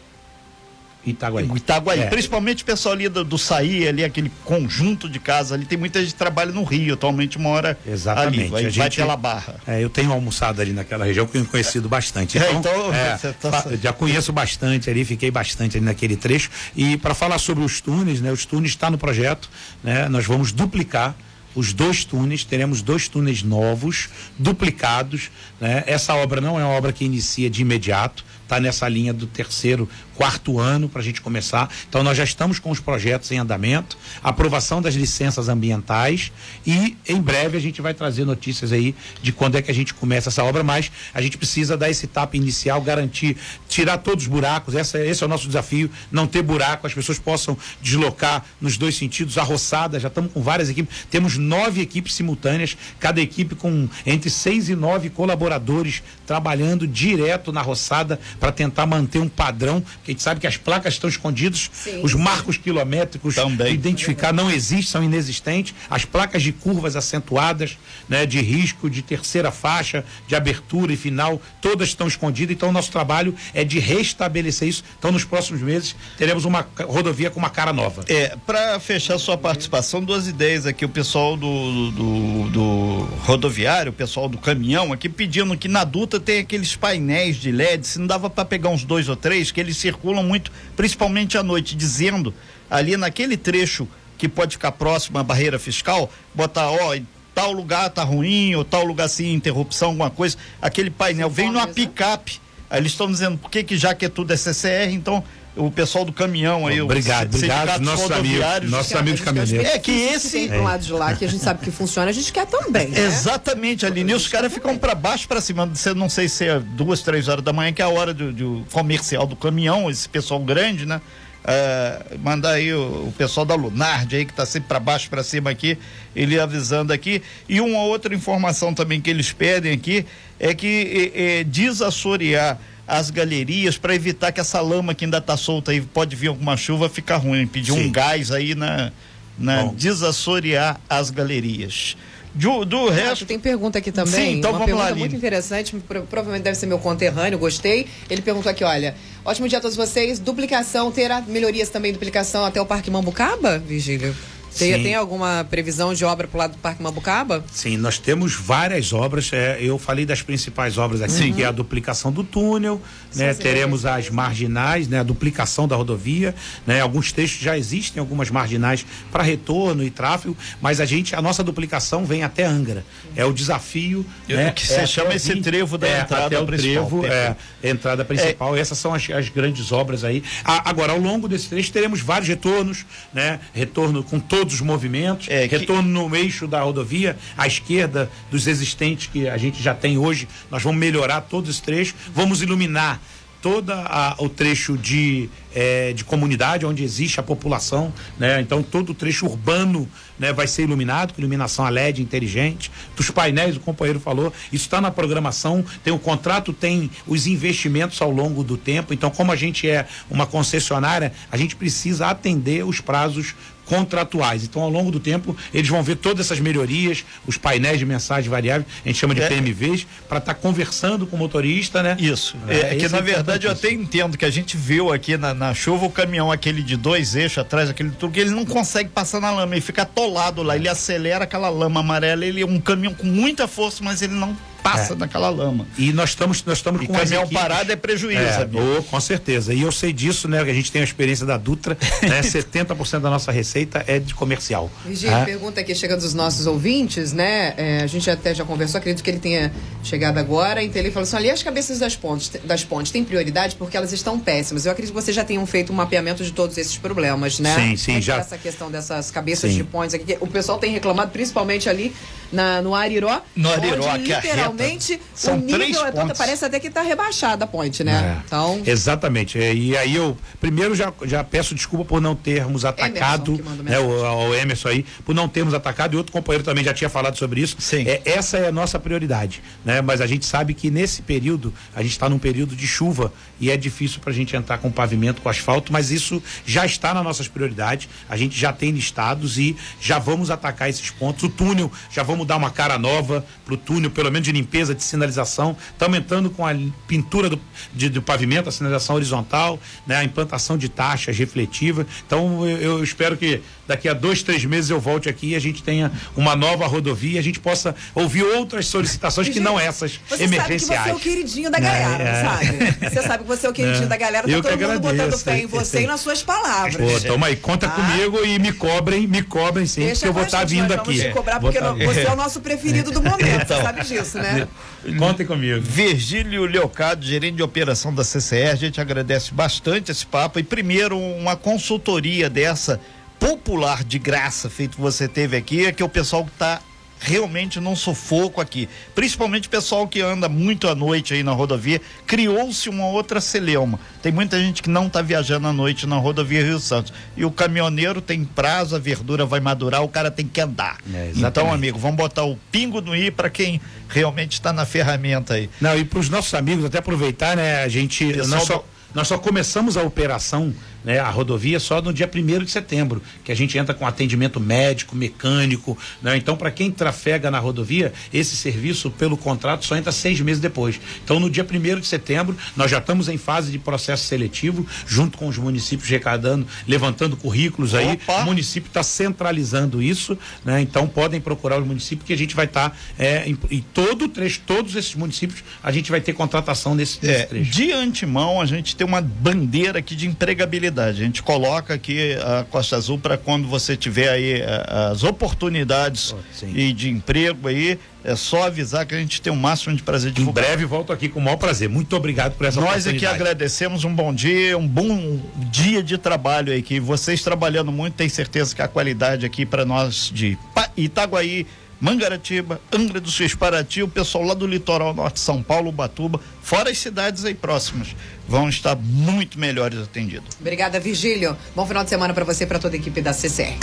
Itaguaí. 1.09 1.49
Itaguaí. 1.55 1.99
É. 2.01 2.05
Principalmente 2.07 2.63
o 2.63 2.65
pessoal 2.65 2.93
ali 2.93 3.09
do, 3.09 3.23
do 3.23 3.37
Saí, 3.37 3.87
ali, 3.87 4.03
aquele 4.03 4.31
conjunto 4.45 5.09
de 5.09 5.19
casa 5.19 5.55
ali. 5.55 5.65
Tem 5.65 5.77
muita 5.77 5.99
gente 6.01 6.11
que 6.13 6.17
trabalha 6.17 6.51
no 6.51 6.63
Rio, 6.63 6.93
atualmente 6.93 7.37
mora 7.39 7.77
Exatamente. 7.87 8.39
ali. 8.41 8.49
Vai, 8.49 8.61
A 8.61 8.63
vai 8.63 8.71
gente- 8.71 8.95
pela 8.97 9.15
Barra. 9.17 9.55
É, 9.67 9.83
eu 9.83 9.89
tenho 9.89 10.11
almoçado 10.11 10.61
ali 10.61 10.73
naquela 10.73 11.05
região 11.05 11.25
que 11.25 11.31
eu 11.37 11.41
tenho 11.41 11.51
conhecido 11.51 11.89
bastante. 11.89 12.37
É, 12.37 12.51
Então, 12.51 12.59
então, 12.59 12.93
é, 12.93 13.17
você 13.17 13.33
tá 13.33 13.51
fa- 13.51 13.61
certo. 13.63 13.81
já 13.81 13.93
conheço 13.93 14.31
bastante 14.33 14.89
ali, 14.89 15.03
fiquei 15.05 15.31
bastante 15.31 15.77
ali 15.77 15.85
naquele 15.85 16.15
trecho. 16.15 16.49
E 16.75 16.97
para 16.97 17.13
falar 17.13 17.37
sobre 17.39 17.63
os 17.63 17.81
túneis, 17.81 18.21
né? 18.21 18.31
Os 18.31 18.45
túneis 18.45 18.71
está 18.71 18.89
no 18.89 18.97
projeto, 18.97 19.49
né? 19.83 20.07
Nós 20.09 20.25
vamos 20.25 20.51
duplicar 20.51 21.15
os 21.55 21.73
dois 21.73 22.05
túneis, 22.05 22.43
teremos 22.43 22.81
dois 22.81 23.07
túneis 23.07 23.41
novos, 23.43 24.07
duplicados, 24.37 25.29
né? 25.59 25.83
Essa 25.87 26.13
obra 26.15 26.39
não 26.41 26.59
é 26.59 26.63
uma 26.63 26.73
obra 26.73 26.91
que 26.93 27.03
inicia 27.05 27.49
de 27.49 27.61
imediato, 27.61 28.23
está 28.49 28.59
nessa 28.59 28.89
linha 28.89 29.13
do 29.13 29.27
terceiro, 29.27 29.87
quarto 30.15 30.59
ano 30.59 30.89
para 30.89 31.01
a 31.01 31.03
gente 31.03 31.21
começar. 31.21 31.69
Então 31.87 32.03
nós 32.03 32.17
já 32.17 32.23
estamos 32.23 32.57
com 32.57 32.71
os 32.71 32.79
projetos 32.79 33.31
em 33.31 33.37
andamento, 33.37 33.95
aprovação 34.23 34.81
das 34.81 34.95
licenças 34.95 35.47
ambientais 35.47 36.31
e 36.65 36.97
em 37.07 37.21
breve 37.21 37.55
a 37.55 37.61
gente 37.61 37.79
vai 37.79 37.93
trazer 37.93 38.25
notícias 38.25 38.71
aí 38.73 38.95
de 39.21 39.31
quando 39.31 39.55
é 39.55 39.61
que 39.61 39.69
a 39.69 39.73
gente 39.73 39.93
começa 39.93 40.29
essa 40.29 40.43
obra, 40.43 40.63
mas 40.63 40.91
a 41.13 41.21
gente 41.21 41.37
precisa 41.37 41.77
dar 41.77 41.89
esse 41.89 42.05
etapa 42.05 42.35
inicial, 42.35 42.81
garantir, 42.81 43.37
tirar 43.67 43.99
todos 43.99 44.23
os 44.23 44.29
buracos, 44.29 44.73
essa, 44.73 44.99
esse 44.99 45.23
é 45.23 45.25
o 45.25 45.29
nosso 45.29 45.45
desafio, 45.45 45.89
não 46.11 46.25
ter 46.25 46.41
buraco, 46.41 46.87
as 46.87 46.93
pessoas 46.93 47.19
possam 47.19 47.55
deslocar 47.81 48.43
nos 48.59 48.77
dois 48.77 48.97
sentidos, 48.97 49.37
a 49.37 49.43
roçada, 49.43 49.99
já 49.99 50.07
estamos 50.07 50.33
com 50.33 50.41
várias 50.41 50.69
equipes, 50.69 51.05
temos 51.09 51.37
nove 51.37 51.81
equipes 51.81 52.15
simultâneas, 52.15 52.75
cada 52.99 53.21
equipe 53.21 53.53
com 53.53 53.87
entre 54.05 54.29
seis 54.29 54.69
e 54.69 54.75
nove 54.75 55.09
colaboradores 55.09 56.01
trabalhando 56.25 56.87
direto 56.87 57.51
na 57.51 57.61
roçada 57.61 58.19
para 58.39 58.51
tentar 58.51 58.85
manter 58.85 59.19
um 59.19 59.27
padrão, 59.29 59.81
porque 59.81 60.11
a 60.11 60.13
gente 60.13 60.23
sabe 60.23 60.39
que 60.39 60.47
as 60.47 60.57
placas 60.57 60.93
estão 60.93 61.09
escondidas, 61.09 61.69
Sim, 61.73 62.01
os 62.03 62.11
sim. 62.11 62.17
marcos 62.17 62.57
quilométricos 62.57 63.35
Também. 63.35 63.73
identificar 63.73 64.31
não 64.33 64.49
existem, 64.49 64.83
são 64.83 65.03
inexistentes, 65.03 65.73
as 65.89 66.05
placas 66.05 66.41
de 66.41 66.51
curvas 66.51 66.95
acentuadas, 66.95 67.77
né, 68.07 68.25
de 68.25 68.39
risco, 68.41 68.89
de 68.89 69.01
terceira 69.01 69.51
faixa, 69.51 70.03
de 70.27 70.35
abertura 70.35 70.93
e 70.93 70.97
final, 70.97 71.41
todas 71.61 71.89
estão 71.89 72.07
escondidas, 72.07 72.55
então 72.55 72.69
o 72.69 72.71
nosso 72.71 72.91
trabalho 72.91 73.35
é 73.53 73.63
de 73.63 73.79
restabelecer 73.79 74.67
isso. 74.67 74.83
Então 74.97 75.11
nos 75.11 75.23
próximos 75.23 75.61
meses 75.61 75.95
teremos 76.17 76.45
uma 76.45 76.67
rodovia 76.87 77.29
com 77.29 77.39
uma 77.39 77.49
cara 77.49 77.73
nova. 77.73 78.03
É, 78.07 78.35
para 78.45 78.79
fechar 78.79 79.17
sua 79.17 79.37
participação, 79.37 80.03
duas 80.03 80.27
ideias 80.27 80.65
aqui. 80.65 80.85
O 80.85 80.89
pessoal 80.89 81.35
do, 81.35 81.91
do, 81.91 82.49
do 82.49 83.09
rodoviário, 83.21 83.91
o 83.91 83.93
pessoal 83.93 84.27
do 84.29 84.37
caminhão 84.37 84.93
aqui 84.93 85.09
pedindo 85.09 85.57
que 85.57 85.67
na 85.67 85.83
Dutra 85.83 86.19
tem 86.19 86.39
aqueles 86.39 86.75
painéis 86.75 87.37
de 87.37 87.51
LED, 87.51 87.85
se 87.85 87.99
não 87.99 88.07
dava 88.07 88.28
para 88.29 88.45
pegar 88.45 88.69
uns 88.69 88.83
dois 88.83 89.09
ou 89.09 89.15
três, 89.15 89.51
que 89.51 89.59
eles 89.59 89.77
circulam 89.77 90.23
muito, 90.23 90.51
principalmente 90.75 91.37
à 91.37 91.43
noite, 91.43 91.75
dizendo 91.75 92.33
ali 92.69 92.95
naquele 92.95 93.35
trecho 93.37 93.87
que 94.17 94.27
pode 94.27 94.55
ficar 94.55 94.73
próximo 94.73 95.17
à 95.17 95.23
barreira 95.23 95.57
fiscal, 95.57 96.11
botar, 96.35 96.69
ó, 96.69 96.95
tal 97.33 97.51
lugar 97.53 97.89
tá 97.89 98.03
ruim, 98.03 98.53
ou 98.55 98.65
tal 98.65 98.83
lugar 98.83 99.07
sim, 99.07 99.33
interrupção, 99.33 99.89
alguma 99.89 100.09
coisa, 100.09 100.37
aquele 100.61 100.89
painel 100.89 101.29
vem 101.29 101.47
numa 101.47 101.65
né? 101.65 101.73
picape. 101.73 102.41
Aí 102.69 102.79
eles 102.79 102.91
estão 102.91 103.07
dizendo 103.11 103.37
por 103.37 103.49
que, 103.49 103.63
que 103.63 103.77
já 103.77 103.93
que 103.95 104.05
é 104.05 104.09
tudo 104.09 104.31
é 104.31 104.37
CCR, 104.37 104.91
então 104.93 105.23
o 105.55 105.71
pessoal 105.71 106.05
do 106.05 106.13
caminhão 106.13 106.67
aí, 106.67 106.79
Obrigado, 106.79 107.33
o 107.33 107.35
obrigado, 107.35 107.63
sindicato 107.65 107.81
nossos 107.83 108.11
amigos, 108.11 108.17
rodoviários, 108.31 108.71
nossos 108.71 108.89
Cara, 108.93 109.01
amigos 109.01 109.21
a 109.21 109.25
gente 109.25 109.33
quer 109.33 109.41
os 109.43 109.49
caminhoneiros. 109.49 109.75
É 109.75 109.79
que 109.79 109.91
esse- 109.91 110.31
tem 110.39 110.47
pro 110.49 110.63
lado 110.63 110.83
de 110.85 110.93
lá, 110.93 111.13
que 111.15 111.25
a 111.25 111.27
gente 111.27 111.43
sabe 111.43 111.63
que 111.65 111.71
funciona, 111.71 112.09
a 112.09 112.13
gente 112.13 112.31
quer 112.31 112.45
também. 112.45 112.87
Né? 112.89 112.99
Exatamente, 113.01 113.85
Aline. 113.85 114.11
E 114.11 114.15
os 114.15 114.27
caras 114.27 114.53
ficam 114.53 114.77
para 114.77 114.93
baixo, 114.95 115.27
para 115.27 115.41
cima. 115.41 115.65
Você 115.65 115.93
não 115.93 116.07
sei 116.07 116.29
se 116.29 116.45
é 116.45 116.59
duas, 116.59 117.01
três 117.01 117.27
horas 117.27 117.43
da 117.43 117.51
manhã, 117.51 117.73
que 117.73 117.81
é 117.81 117.85
a 117.85 117.89
hora 117.89 118.13
do, 118.13 118.31
do 118.31 118.65
comercial 118.71 119.25
do 119.25 119.35
caminhão, 119.35 119.89
esse 119.89 120.07
pessoal 120.07 120.39
grande, 120.39 120.85
né? 120.85 121.01
É, 121.45 122.17
mandar 122.21 122.51
aí 122.51 122.73
o, 122.73 123.07
o 123.07 123.13
pessoal 123.17 123.45
da 123.45 123.55
Lunard 123.55 124.13
aí, 124.15 124.25
que 124.25 124.33
tá 124.33 124.45
sempre 124.45 124.67
para 124.67 124.79
baixo, 124.79 125.09
para 125.09 125.23
cima 125.23 125.49
aqui, 125.49 125.77
ele 126.15 126.39
avisando 126.39 126.91
aqui. 126.93 127.21
E 127.47 127.61
uma 127.61 127.83
outra 127.83 128.13
informação 128.13 128.73
também 128.73 128.99
que 128.99 129.09
eles 129.09 129.31
pedem 129.31 129.71
aqui 129.71 130.05
é 130.39 130.53
que 130.53 131.11
é, 131.15 131.39
é, 131.39 131.43
desassorear 131.43 132.59
as 132.87 133.09
galerias 133.09 133.77
para 133.77 133.95
evitar 133.95 134.31
que 134.31 134.39
essa 134.41 134.59
lama 134.61 134.93
que 134.93 135.05
ainda 135.05 135.21
tá 135.21 135.37
solta 135.37 135.71
aí, 135.71 135.79
pode 135.81 136.15
vir 136.15 136.27
alguma 136.27 136.57
chuva, 136.57 136.89
fica 136.89 137.15
ruim. 137.17 137.47
Pedir 137.47 137.71
Sim. 137.71 137.85
um 137.87 137.91
gás 137.91 138.31
aí 138.31 138.53
na, 138.55 138.91
na 139.37 139.63
Bom. 139.63 139.73
desassorear 139.75 140.79
as 140.89 141.09
galerias. 141.09 141.95
Do, 142.33 142.63
do 142.63 142.89
Ah, 142.89 142.93
resto. 142.93 143.25
tem 143.25 143.39
pergunta 143.39 143.79
aqui 143.79 143.91
também. 143.91 144.13
Sim, 144.13 144.31
então 144.37 144.51
uma 144.51 144.59
vamos 144.59 144.73
lá, 144.75 144.85
pergunta 144.85 144.93
Aline. 144.93 144.99
muito 144.99 145.15
interessante, 145.15 145.75
pro- 145.87 146.03
provavelmente 146.03 146.43
deve 146.43 146.55
ser 146.57 146.67
meu 146.67 146.77
conterrâneo, 146.77 147.39
gostei. 147.39 147.87
Ele 148.09 148.21
perguntou 148.21 148.51
aqui, 148.51 148.63
olha, 148.63 148.95
ótimo 149.23 149.47
dia 149.47 149.57
a 149.57 149.61
todos 149.61 149.75
vocês. 149.75 150.19
Duplicação, 150.19 150.91
terá 150.91 151.21
melhorias 151.21 151.69
também, 151.69 151.93
duplicação 151.93 152.45
até 152.45 152.61
o 152.61 152.65
Parque 152.65 152.89
Mambucaba, 152.89 153.59
Vigílio? 153.59 154.15
Tem, 154.57 154.73
Sim. 154.73 154.83
tem 154.83 154.95
alguma 154.95 155.45
previsão 155.49 155.93
de 155.93 156.03
obra 156.03 156.27
pro 156.27 156.37
lado 156.37 156.53
do 156.53 156.57
Parque 156.57 156.81
Mambucaba? 156.81 157.43
Sim, 157.51 157.77
nós 157.77 157.97
temos 157.97 158.33
várias 158.33 158.91
obras. 158.93 159.29
é, 159.31 159.57
eu 159.61 159.77
falei 159.77 160.05
das 160.05 160.21
principais 160.21 160.77
obras 160.77 161.01
aqui, 161.01 161.31
que 161.33 161.43
é 161.43 161.45
a 161.45 161.51
duplicação 161.51 162.11
do 162.11 162.23
túnel, 162.23 162.81
né? 163.15 163.33
sim, 163.33 163.41
Teremos 163.41 163.81
sim. 163.81 163.87
as 163.87 164.09
marginais, 164.09 164.87
né? 164.87 164.99
A 164.99 165.03
duplicação 165.03 165.67
da 165.67 165.75
rodovia, 165.75 166.33
né? 166.65 166.81
Alguns 166.81 167.11
trechos 167.11 167.39
já 167.41 167.57
existem 167.57 167.99
algumas 167.99 168.29
marginais 168.29 168.85
para 169.11 169.23
retorno 169.23 169.83
e 169.83 169.89
tráfego, 169.89 170.35
mas 170.61 170.79
a 170.81 170.85
gente, 170.85 171.15
a 171.15 171.21
nossa 171.21 171.43
duplicação 171.43 172.05
vem 172.05 172.23
até 172.23 172.43
Angra. 172.45 172.83
É 173.15 173.23
o 173.25 173.31
desafio, 173.33 174.05
É 174.27 174.35
né? 174.35 174.49
o 174.49 174.53
que 174.53 174.65
você 174.65 174.73
até 174.75 174.85
chama 174.87 175.13
esse 175.13 175.33
20, 175.33 175.43
trevo 175.43 175.77
da 175.77 175.87
é, 175.87 176.01
entrada 176.01 176.25
até 176.25 176.39
o 176.39 176.45
principal, 176.45 176.85
trevo, 176.87 177.05
é, 177.05 177.35
entrada 177.63 178.03
principal. 178.05 178.55
Essas 178.57 178.77
são 178.77 178.93
as, 178.93 179.09
as 179.09 179.29
grandes 179.29 179.71
obras 179.71 180.03
aí. 180.03 180.23
A- 180.43 180.69
agora, 180.69 180.91
ao 180.93 180.99
longo 180.99 181.27
desse 181.27 181.47
trecho, 181.49 181.71
teremos 181.71 182.01
vários 182.01 182.27
retornos, 182.27 182.85
né? 183.13 183.39
Retorno 183.53 184.03
com 184.03 184.19
todos 184.39 184.53
os 184.55 184.61
movimentos, 184.61 185.27
É, 185.29 185.47
que- 185.47 185.57
retorno 185.57 185.89
no 186.07 186.15
eixo 186.15 186.47
da 186.47 186.61
rodovia, 186.61 187.17
à 187.37 187.45
esquerda 187.45 188.09
dos 188.31 188.47
existentes 188.47 189.07
que 189.11 189.27
a 189.27 189.37
gente 189.37 189.61
já 189.61 189.73
tem 189.75 189.97
hoje. 189.97 190.27
Nós 190.49 190.63
vamos 190.63 190.79
melhorar 190.79 191.21
todo 191.21 191.49
esse 191.49 191.61
trecho, 191.61 191.93
vamos 192.15 192.41
iluminar 192.41 193.01
todo 193.41 193.71
o 194.17 194.27
trecho 194.27 194.77
de, 194.77 195.29
eh, 195.55 195.93
de 195.95 196.03
comunidade 196.03 196.65
onde 196.65 196.83
existe 196.83 197.21
a 197.21 197.23
população, 197.23 197.93
né? 198.17 198.41
Então 198.41 198.61
todo 198.61 198.89
o 198.89 198.93
trecho 198.93 199.25
urbano 199.27 199.87
né, 200.19 200.33
vai 200.33 200.45
ser 200.45 200.63
iluminado 200.63 201.13
com 201.13 201.21
iluminação 201.21 201.65
a 201.65 201.69
LED 201.69 202.01
inteligente, 202.01 202.69
dos 202.97 203.09
painéis, 203.09 203.55
o 203.55 203.61
companheiro 203.61 203.97
falou, 204.01 204.33
isso 204.51 204.65
está 204.65 204.81
na 204.81 204.91
programação, 204.91 205.63
tem 205.85 205.93
o 205.93 205.97
contrato, 205.99 206.51
tem 206.51 206.91
os 207.07 207.27
investimentos 207.27 208.01
ao 208.01 208.11
longo 208.11 208.43
do 208.43 208.57
tempo. 208.57 208.93
Então, 208.93 209.09
como 209.09 209.31
a 209.31 209.37
gente 209.37 209.69
é 209.69 209.87
uma 210.09 210.25
concessionária, 210.25 211.13
a 211.31 211.37
gente 211.37 211.55
precisa 211.55 212.07
atender 212.07 212.65
os 212.65 212.81
prazos 212.81 213.33
contratuais. 213.69 214.43
Então, 214.43 214.63
ao 214.63 214.69
longo 214.69 214.89
do 214.89 214.99
tempo, 214.99 215.37
eles 215.53 215.69
vão 215.69 215.83
ver 215.83 215.95
todas 215.95 216.25
essas 216.25 216.39
melhorias, 216.39 217.05
os 217.27 217.37
painéis 217.37 217.77
de 217.77 217.85
mensagem 217.85 218.29
variável, 218.29 218.65
a 218.83 218.87
gente 218.87 218.97
chama 218.97 219.13
de 219.13 219.21
É. 219.21 219.27
PMVs, 219.27 219.85
para 220.07 220.17
estar 220.17 220.33
conversando 220.33 221.05
com 221.05 221.15
o 221.15 221.19
motorista, 221.19 221.83
né? 221.83 221.95
Isso. 221.99 222.35
É, 222.47 222.59
É, 222.59 222.75
que 222.75 222.85
isso 222.85 222.91
na 222.91 222.97
é 222.97 223.01
verdade 223.01 223.45
eu 223.45 223.51
até 223.51 223.71
entendo 223.71 224.17
que 224.17 224.25
a 224.25 224.29
gente 224.31 224.57
viu 224.57 224.91
aqui 224.91 225.15
na, 225.15 225.33
na 225.33 225.53
chuva 225.53 225.85
o 225.85 225.89
caminhão, 225.91 226.31
aquele 226.31 226.63
de 226.63 226.75
dois 226.75 227.15
eixos 227.15 227.37
atrás, 227.37 227.69
aquele 227.69 227.91
tudo, 227.91 228.11
que 228.11 228.19
ele 228.19 228.31
não 228.31 228.43
consegue 228.45 228.89
passar 228.89 229.21
na 229.21 229.29
lama, 229.29 229.53
ele 229.53 229.61
fica 229.61 229.83
atolado 229.83 230.41
lá, 230.41 230.55
ele 230.55 230.67
acelera 230.67 231.23
aquela 231.25 231.49
lama 231.49 231.81
amarela, 231.81 232.25
ele 232.25 232.41
é 232.41 232.45
um 232.45 232.59
caminhão 232.59 232.93
com 232.93 233.05
muita 233.05 233.47
força, 233.47 233.83
mas 233.83 234.01
ele 234.01 234.13
não 234.13 234.35
passa 234.71 234.93
É. 234.93 234.95
naquela 234.95 235.29
lama. 235.29 235.67
E 235.77 235.91
nós 235.93 236.09
estamos, 236.09 236.43
nós 236.45 236.57
estamos 236.57 236.81
E 236.83 236.87
com 236.87 236.93
caminhão 236.93 237.23
equipes- 237.23 237.41
parado 237.41 237.71
é 237.71 237.75
prejuízo, 237.75 238.21
É, 238.21 238.47
ô, 238.77 238.83
com 238.83 238.99
certeza. 238.99 239.53
E 239.53 239.61
eu 239.61 239.71
sei 239.71 239.91
disso, 239.93 240.27
né? 240.27 240.43
Que 240.43 240.49
a 240.51 240.53
gente 240.53 240.71
tem 240.71 240.81
a 240.81 240.83
experiência 240.85 241.25
da 241.25 241.37
Dutra, 241.37 241.77
né? 242.03 242.21
70% 242.23 242.99
da 243.01 243.09
nossa 243.09 243.31
receita 243.31 243.83
é 243.87 243.99
de 243.99 244.13
comercial. 244.13 244.69
Virgílio, 244.85 245.15
né? 245.15 245.25
pergunta 245.25 245.59
aqui 245.61 245.73
chega 245.75 245.95
dos 245.97 246.13
nossos 246.13 246.45
ouvintes, 246.47 247.13
né? 247.13 247.53
É, 247.57 247.81
a 247.83 247.87
gente 247.87 248.09
até 248.09 248.33
já 248.33 248.43
conversou, 248.45 248.77
acredito 248.79 249.03
que 249.03 249.09
ele 249.09 249.19
tenha 249.19 249.51
chegado 249.83 250.17
agora. 250.17 250.63
Então 250.63 250.81
ele 250.81 250.91
falou 250.91 251.03
assim: 251.03 251.15
ali 251.17 251.29
as 251.29 251.41
cabeças 251.43 251.79
das 251.79 251.95
pontes, 251.95 252.31
das 252.43 252.63
pontes 252.63 252.91
têm 252.91 253.03
prioridade 253.03 253.55
porque 253.55 253.75
elas 253.77 253.91
estão 253.93 254.19
péssimas. 254.19 254.65
Eu 254.65 254.71
acredito 254.71 254.93
que 254.93 255.01
vocês 255.01 255.15
já 255.15 255.23
tenham 255.23 255.45
feito 255.45 255.71
um 255.71 255.75
mapeamento 255.75 256.23
de 256.23 256.31
todos 256.31 256.57
esses 256.57 256.77
problemas, 256.77 257.39
né? 257.39 257.55
Sim, 257.55 257.75
sim, 257.77 257.91
é 257.93 257.95
que 257.95 258.01
já. 258.01 258.15
tá 258.15 258.21
Essa 258.21 258.37
questão 258.37 258.69
dessas 258.71 259.11
cabeças 259.11 259.49
Sim. 259.51 259.57
de 259.57 259.63
pontes 259.63 259.93
aqui. 259.95 260.05
que 260.05 260.17
O 260.19 260.27
pessoal 260.27 260.57
tem 260.57 260.71
reclamado, 260.71 261.11
principalmente 261.11 261.69
ali 261.69 261.93
na, 262.31 262.61
no 262.61 262.75
Ariró. 262.75 263.21
No 263.35 263.49
Ariró, 263.51 263.75
onde, 263.93 264.11
aqui 264.11 264.13
a 264.13 264.21
reta. 264.59 264.73
literalmente, 264.73 265.01
São 265.15 265.33
o 265.33 265.37
nível 265.37 265.55
três 265.57 265.77
é 265.77 265.79
toda, 265.79 266.01
pontes. 266.01 266.17
parece 266.17 266.45
até 266.45 266.59
que 266.59 266.69
tá 266.69 266.81
rebaixada 266.81 267.45
a 267.45 267.47
ponte, 267.47 267.83
né? 267.83 268.17
É. 268.17 268.23
Então. 268.25 268.61
Exatamente. 268.65 269.37
E 269.37 269.75
aí 269.75 269.95
eu 269.95 270.15
primeiro 270.39 270.75
já, 270.75 270.93
já 271.03 271.23
peço 271.23 271.55
desculpa 271.55 271.83
por 271.83 272.01
não 272.01 272.15
termos 272.15 272.63
atacado, 272.65 273.41
manda 273.43 273.63
né, 273.63 273.79
o, 273.79 274.05
ao 274.05 274.35
Emerson 274.35 274.69
aí, 274.69 274.85
por 275.05 275.15
não 275.15 275.27
termos 275.27 275.53
atacado, 275.53 275.93
e 275.93 275.97
outro 275.97 276.11
companheiro 276.11 276.43
também 276.43 276.63
já 276.63 276.73
tinha 276.73 276.89
falado 276.89 277.17
sobre 277.17 277.41
isso. 277.41 277.55
Sim. 277.59 277.87
É, 277.87 278.01
essa 278.05 278.37
é 278.37 278.47
a 278.49 278.51
nossa 278.51 278.79
prioridade, 278.79 279.41
né? 279.65 279.81
Mas 279.81 280.01
a 280.01 280.07
gente 280.07 280.25
sabe 280.25 280.53
que 280.53 280.69
nesse 280.69 281.01
período, 281.01 281.53
a 281.75 281.81
gente 281.81 281.91
está 281.91 282.07
num 282.07 282.19
período 282.19 282.55
de 282.55 282.67
chuva 282.67 283.11
e 283.39 283.49
é 283.49 283.57
difícil 283.57 283.99
para 283.99 284.11
a 284.11 284.15
gente 284.15 284.35
entrar 284.35 284.57
com 284.59 284.71
pavimento, 284.71 285.21
com 285.21 285.29
asfalto, 285.29 285.73
mas 285.73 285.91
isso 285.91 286.21
já 286.45 286.65
está 286.65 286.93
nas 286.93 287.03
nossas 287.03 287.27
prioridades. 287.27 287.89
A 288.07 288.15
gente 288.15 288.37
já 288.39 288.53
tem 288.53 288.71
listados 288.71 289.37
e 289.37 289.55
já 289.81 289.97
vamos 289.97 290.29
atacar 290.29 290.69
esses 290.69 290.89
pontos. 290.91 291.23
O 291.23 291.29
túnel, 291.29 291.71
já 291.91 292.03
vamos 292.03 292.19
Vamos 292.19 292.27
dar 292.27 292.35
uma 292.35 292.51
cara 292.51 292.77
nova 292.77 293.25
pro 293.45 293.55
túnel, 293.55 293.89
pelo 293.91 294.11
menos 294.11 294.25
de 294.25 294.33
limpeza, 294.39 294.73
de 294.73 294.83
sinalização. 294.83 295.55
Estamos 295.71 295.97
entrando 295.97 296.29
com 296.29 296.45
a 296.45 296.53
pintura 296.87 297.29
do, 297.29 297.39
de, 297.73 297.89
do 297.89 298.01
pavimento, 298.01 298.49
a 298.49 298.51
sinalização 298.51 298.95
horizontal, 298.95 299.59
né? 299.85 299.97
A 299.97 300.03
implantação 300.03 300.57
de 300.57 300.69
taxas 300.69 301.17
refletivas. 301.17 301.85
Então 302.05 302.47
eu, 302.47 302.57
eu 302.57 302.83
espero 302.83 303.17
que 303.17 303.41
daqui 303.69 303.87
a 303.87 303.93
dois, 303.93 304.21
três 304.23 304.43
meses 304.43 304.69
eu 304.69 304.79
volte 304.79 305.07
aqui 305.07 305.29
e 305.29 305.35
a 305.35 305.39
gente 305.39 305.63
tenha 305.63 305.91
uma 306.17 306.35
nova 306.35 306.67
rodovia, 306.67 307.15
e 307.15 307.19
a 307.19 307.21
gente 307.21 307.39
possa 307.39 307.73
ouvir 307.95 308.23
outras 308.23 308.65
solicitações 308.67 309.29
que 309.29 309.39
não 309.39 309.59
essas 309.59 309.99
Você 310.09 310.23
emergenciais. 310.23 310.63
sabe 310.63 310.79
que 310.83 310.83
você 310.83 310.89
é 310.89 310.93
o 310.95 310.99
queridinho 310.99 311.49
da 311.51 311.59
galera, 311.59 312.03
É, 312.03 312.07
é. 312.09 312.23
sabe? 312.23 312.89
Você 312.89 313.01
sabe 313.07 313.23
que 313.23 313.27
você 313.29 313.47
é 313.47 313.49
o 313.49 313.53
queridinho 313.53 313.85
É. 313.85 313.87
da 313.87 313.97
galera, 313.97 314.27
tá 314.27 314.33
Eu 314.33 314.41
todo 314.41 314.51
mundo 314.59 314.79
botando 314.79 314.99
agradeço. 314.99 315.23
fé 315.23 315.37
em 315.39 315.45
você 315.45 315.81
e 315.83 315.87
nas 315.87 316.01
suas 316.01 316.23
palavras. 316.23 316.75
Pô, 316.75 317.07
toma 317.07 317.27
aí, 317.27 317.35
conta 317.35 317.67
Ah. 317.67 317.69
comigo 317.69 318.25
e 318.25 318.39
me 318.39 318.51
cobrem, 318.51 319.07
me 319.07 319.21
cobrem 319.21 319.65
sim, 319.65 319.81
Deixa 319.81 319.95
porque 319.95 320.07
eu 320.09 320.13
vou 320.13 320.23
estar 320.23 320.39
gente, 320.39 320.49
vindo 320.49 320.67
nós 320.75 320.77
vamos 320.77 320.99
aqui. 320.99 321.07
te 321.09 321.13
cobrar 321.13 321.39
porque 321.39 321.59
tá 321.59 321.65
não- 321.73 321.77
você 321.85 322.01
é 322.01 322.11
o 322.11 322.15
nosso 322.15 322.41
preferido 322.41 322.91
do 322.91 323.01
momento, 323.01 323.47
você 323.47 323.61
sabe 323.61 323.83
disso, 323.85 324.17
né? 324.17 324.47
Contem 324.97 325.25
comigo. 325.25 325.61
Virgílio 325.61 326.45
Leocado, 326.45 327.05
gerente 327.05 327.35
de 327.35 327.43
operação 327.43 327.93
da 327.93 328.03
CCR, 328.03 328.51
a 328.51 328.55
gente 328.55 328.81
agradece 328.81 329.33
bastante 329.33 329.91
esse 329.91 330.05
papo 330.05 330.39
e 330.39 330.43
primeiro 330.43 330.97
uma 330.97 331.35
consultoria 331.35 332.29
dessa 332.29 332.79
popular 333.19 333.83
de 333.83 333.99
graça 333.99 334.49
feito 334.49 334.77
que 334.77 334.81
você 334.81 335.07
teve 335.07 335.35
aqui, 335.35 335.65
é 335.65 335.71
que 335.71 335.83
o 335.83 335.89
pessoal 335.89 336.25
que 336.25 336.31
tá 336.31 336.61
realmente 336.99 337.59
num 337.59 337.75
sufoco 337.75 338.41
aqui, 338.41 338.67
principalmente 338.93 339.47
o 339.47 339.51
pessoal 339.51 339.87
que 339.87 340.01
anda 340.01 340.27
muito 340.27 340.67
à 340.67 340.75
noite 340.75 341.13
aí 341.13 341.23
na 341.23 341.31
rodovia, 341.31 341.81
criou-se 342.05 342.67
uma 342.67 342.87
outra 342.87 343.21
celeuma. 343.21 343.79
Tem 344.01 344.11
muita 344.11 344.37
gente 344.39 344.61
que 344.61 344.69
não 344.69 344.87
está 344.87 345.01
viajando 345.01 345.47
à 345.47 345.53
noite 345.53 345.87
na 345.87 345.95
rodovia 345.95 346.43
Rio 346.43 346.59
Santos. 346.59 346.91
E 347.15 347.23
o 347.23 347.31
caminhoneiro 347.31 348.01
tem 348.01 348.25
prazo, 348.25 348.75
a 348.75 348.79
verdura 348.79 349.25
vai 349.25 349.39
madurar, 349.39 349.81
o 349.81 349.87
cara 349.87 350.11
tem 350.11 350.27
que 350.27 350.41
andar. 350.41 350.77
É, 350.93 351.11
então, 351.15 351.51
amigo, 351.53 351.79
vamos 351.79 351.97
botar 351.97 352.25
o 352.25 352.37
pingo 352.51 352.81
no 352.81 352.95
i 352.95 353.09
para 353.09 353.29
quem 353.29 353.61
realmente 353.87 354.33
está 354.33 354.51
na 354.51 354.65
ferramenta 354.65 355.35
aí. 355.35 355.49
Não, 355.61 355.77
e 355.77 355.85
para 355.85 355.99
os 355.99 356.09
nossos 356.09 356.33
amigos, 356.33 356.65
até 356.65 356.79
aproveitar, 356.79 357.37
né? 357.37 357.63
A 357.63 357.67
gente. 357.69 358.05
Nós 358.27 358.43
só, 358.43 358.65
nós 358.93 359.07
só 359.07 359.17
começamos 359.17 359.77
a 359.77 359.83
operação, 359.83 360.53
né? 360.83 360.99
A 360.99 361.09
rodovia 361.09 361.59
só 361.59 361.81
no 361.81 361.93
dia 361.93 362.09
1 362.13 362.43
de 362.43 362.51
setembro, 362.51 363.01
que 363.23 363.31
a 363.31 363.35
gente 363.35 363.57
entra 363.57 363.73
com 363.73 363.85
atendimento 363.85 364.39
médico, 364.39 364.95
mecânico, 364.95 365.77
né? 366.01 366.17
Então, 366.17 366.35
para 366.37 366.51
quem 366.51 366.71
trafega 366.71 367.29
na 367.29 367.39
rodovia, 367.39 367.93
esse 368.13 368.35
serviço, 368.35 368.89
pelo 368.91 369.17
contrato, 369.17 369.65
só 369.65 369.75
entra 369.75 369.91
seis 369.91 370.19
meses 370.21 370.41
depois. 370.41 370.79
Então, 371.03 371.19
no 371.19 371.29
dia 371.29 371.45
1 371.49 371.79
de 371.79 371.87
setembro, 371.87 372.35
nós 372.55 372.69
já 372.71 372.77
estamos 372.79 373.07
em 373.09 373.17
fase 373.17 373.51
de 373.51 373.59
processo 373.59 374.05
seletivo, 374.05 374.65
junto 374.87 375.17
com 375.17 375.27
os 375.27 375.37
municípios 375.37 375.89
recadando, 375.89 376.47
levantando 376.67 377.15
currículos 377.17 377.73
aí. 377.75 377.93
Opa! 377.93 378.21
O 378.23 378.25
município 378.25 378.67
está 378.67 378.83
centralizando 378.83 379.81
isso, 379.81 380.17
né? 380.45 380.61
Então 380.61 380.87
podem 380.87 381.19
procurar 381.19 381.59
os 381.59 381.67
municípios 381.67 382.05
que 382.07 382.13
a 382.13 382.17
gente 382.17 382.35
vai 382.35 382.45
estar 382.45 382.77
em, 383.25 383.37
em 383.49 383.61
todo 383.73 384.05
o 384.05 384.09
trecho, 384.09 384.41
todos 384.45 384.75
esses 384.75 384.95
municípios, 384.95 385.43
a 385.63 385.71
gente 385.71 385.91
vai 385.91 385.99
ter 386.01 386.13
contratação 386.13 386.75
nesse, 386.75 386.99
nesse 387.05 387.21
É, 387.21 387.25
trecho. 387.25 387.51
de 387.51 387.71
antemão, 387.71 388.39
a 388.41 388.45
gente 388.45 388.75
tem 388.75 388.85
uma 388.85 389.01
bandeira 389.01 389.79
aqui 389.79 389.95
de 389.95 390.07
empregabilidade. 390.07 390.68
A 390.77 390.91
gente 390.91 391.23
coloca 391.23 391.73
aqui 391.73 392.13
a 392.15 392.43
Costa 392.43 392.75
Azul 392.75 392.97
para 392.99 393.17
quando 393.17 393.47
você 393.47 393.75
tiver 393.75 394.09
aí 394.09 394.33
eh, 394.41 394.65
as 394.91 395.03
oportunidades 395.03 396.13
Oh, 396.13 396.45
e 396.45 396.71
de 396.73 396.89
emprego 396.89 397.47
aí, 397.47 397.79
é 398.03 398.15
só 398.15 398.43
avisar 398.43 398.85
que 398.85 398.95
a 398.95 398.97
gente 398.97 399.21
tem 399.21 399.31
o 399.31 399.35
máximo 399.35 399.75
de 399.75 399.83
prazer 399.83 400.11
de 400.11 400.21
Em 400.21 400.25
breve 400.25 400.65
volto 400.65 400.93
aqui 400.93 401.09
com 401.09 401.19
o 401.19 401.23
maior 401.23 401.37
prazer. 401.37 401.69
Muito 401.69 401.95
obrigado 401.95 402.33
por 402.33 402.45
essa 402.45 402.59
Nós 402.59 402.87
aqui 402.87 402.97
oportunidade. 402.97 403.15
agradecemos 403.15 403.83
um 403.83 403.93
bom 403.93 404.13
dia, 404.13 404.57
um 404.57 404.67
bom 404.67 405.19
dia 405.51 405.83
de 405.83 405.97
trabalho 405.97 406.53
aí, 406.53 406.61
que 406.61 406.79
vocês 406.79 407.21
trabalhando 407.21 407.71
muito, 407.71 407.95
tem 407.95 408.09
certeza 408.09 408.55
que 408.55 408.61
a 408.61 408.67
qualidade 408.67 409.25
aqui 409.25 409.45
para 409.45 409.65
nós 409.65 410.11
de 410.13 410.37
Itaguaí, 410.77 411.45
Mangaratiba, 411.79 412.59
Angra 412.71 412.99
dos 412.99 413.17
Reis, 413.17 413.33
Paraty, 413.33 413.83
o 413.83 413.87
pessoal 413.87 414.23
lá 414.23 414.33
do 414.33 414.45
litoral 414.45 414.93
norte 414.93 415.15
de 415.15 415.19
São 415.21 415.41
Paulo, 415.41 415.69
Ubatuba, 415.69 416.19
fora 416.41 416.69
as 416.69 416.77
cidades 416.77 417.25
aí 417.25 417.33
próximas, 417.33 417.95
vão 418.27 418.49
estar 418.49 418.75
muito 418.75 419.39
melhores 419.39 419.79
atendidos. 419.79 420.35
Obrigada, 420.39 420.79
Virgílio. 420.79 421.37
Bom 421.55 421.65
final 421.65 421.83
de 421.83 421.89
semana 421.89 422.13
pra 422.13 422.25
você 422.25 422.43
e 422.43 422.47
pra 422.47 422.59
toda 422.59 422.75
a 422.75 422.79
equipe 422.79 423.01
da 423.01 423.13
CCR. 423.13 423.57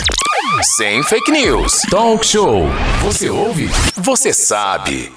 Sem 0.77 1.03
fake 1.03 1.31
news. 1.31 1.81
Talk 1.89 2.25
show. 2.25 2.67
Você 3.03 3.29
ouve? 3.29 3.69
Você 3.95 4.33
sabe. 4.33 5.11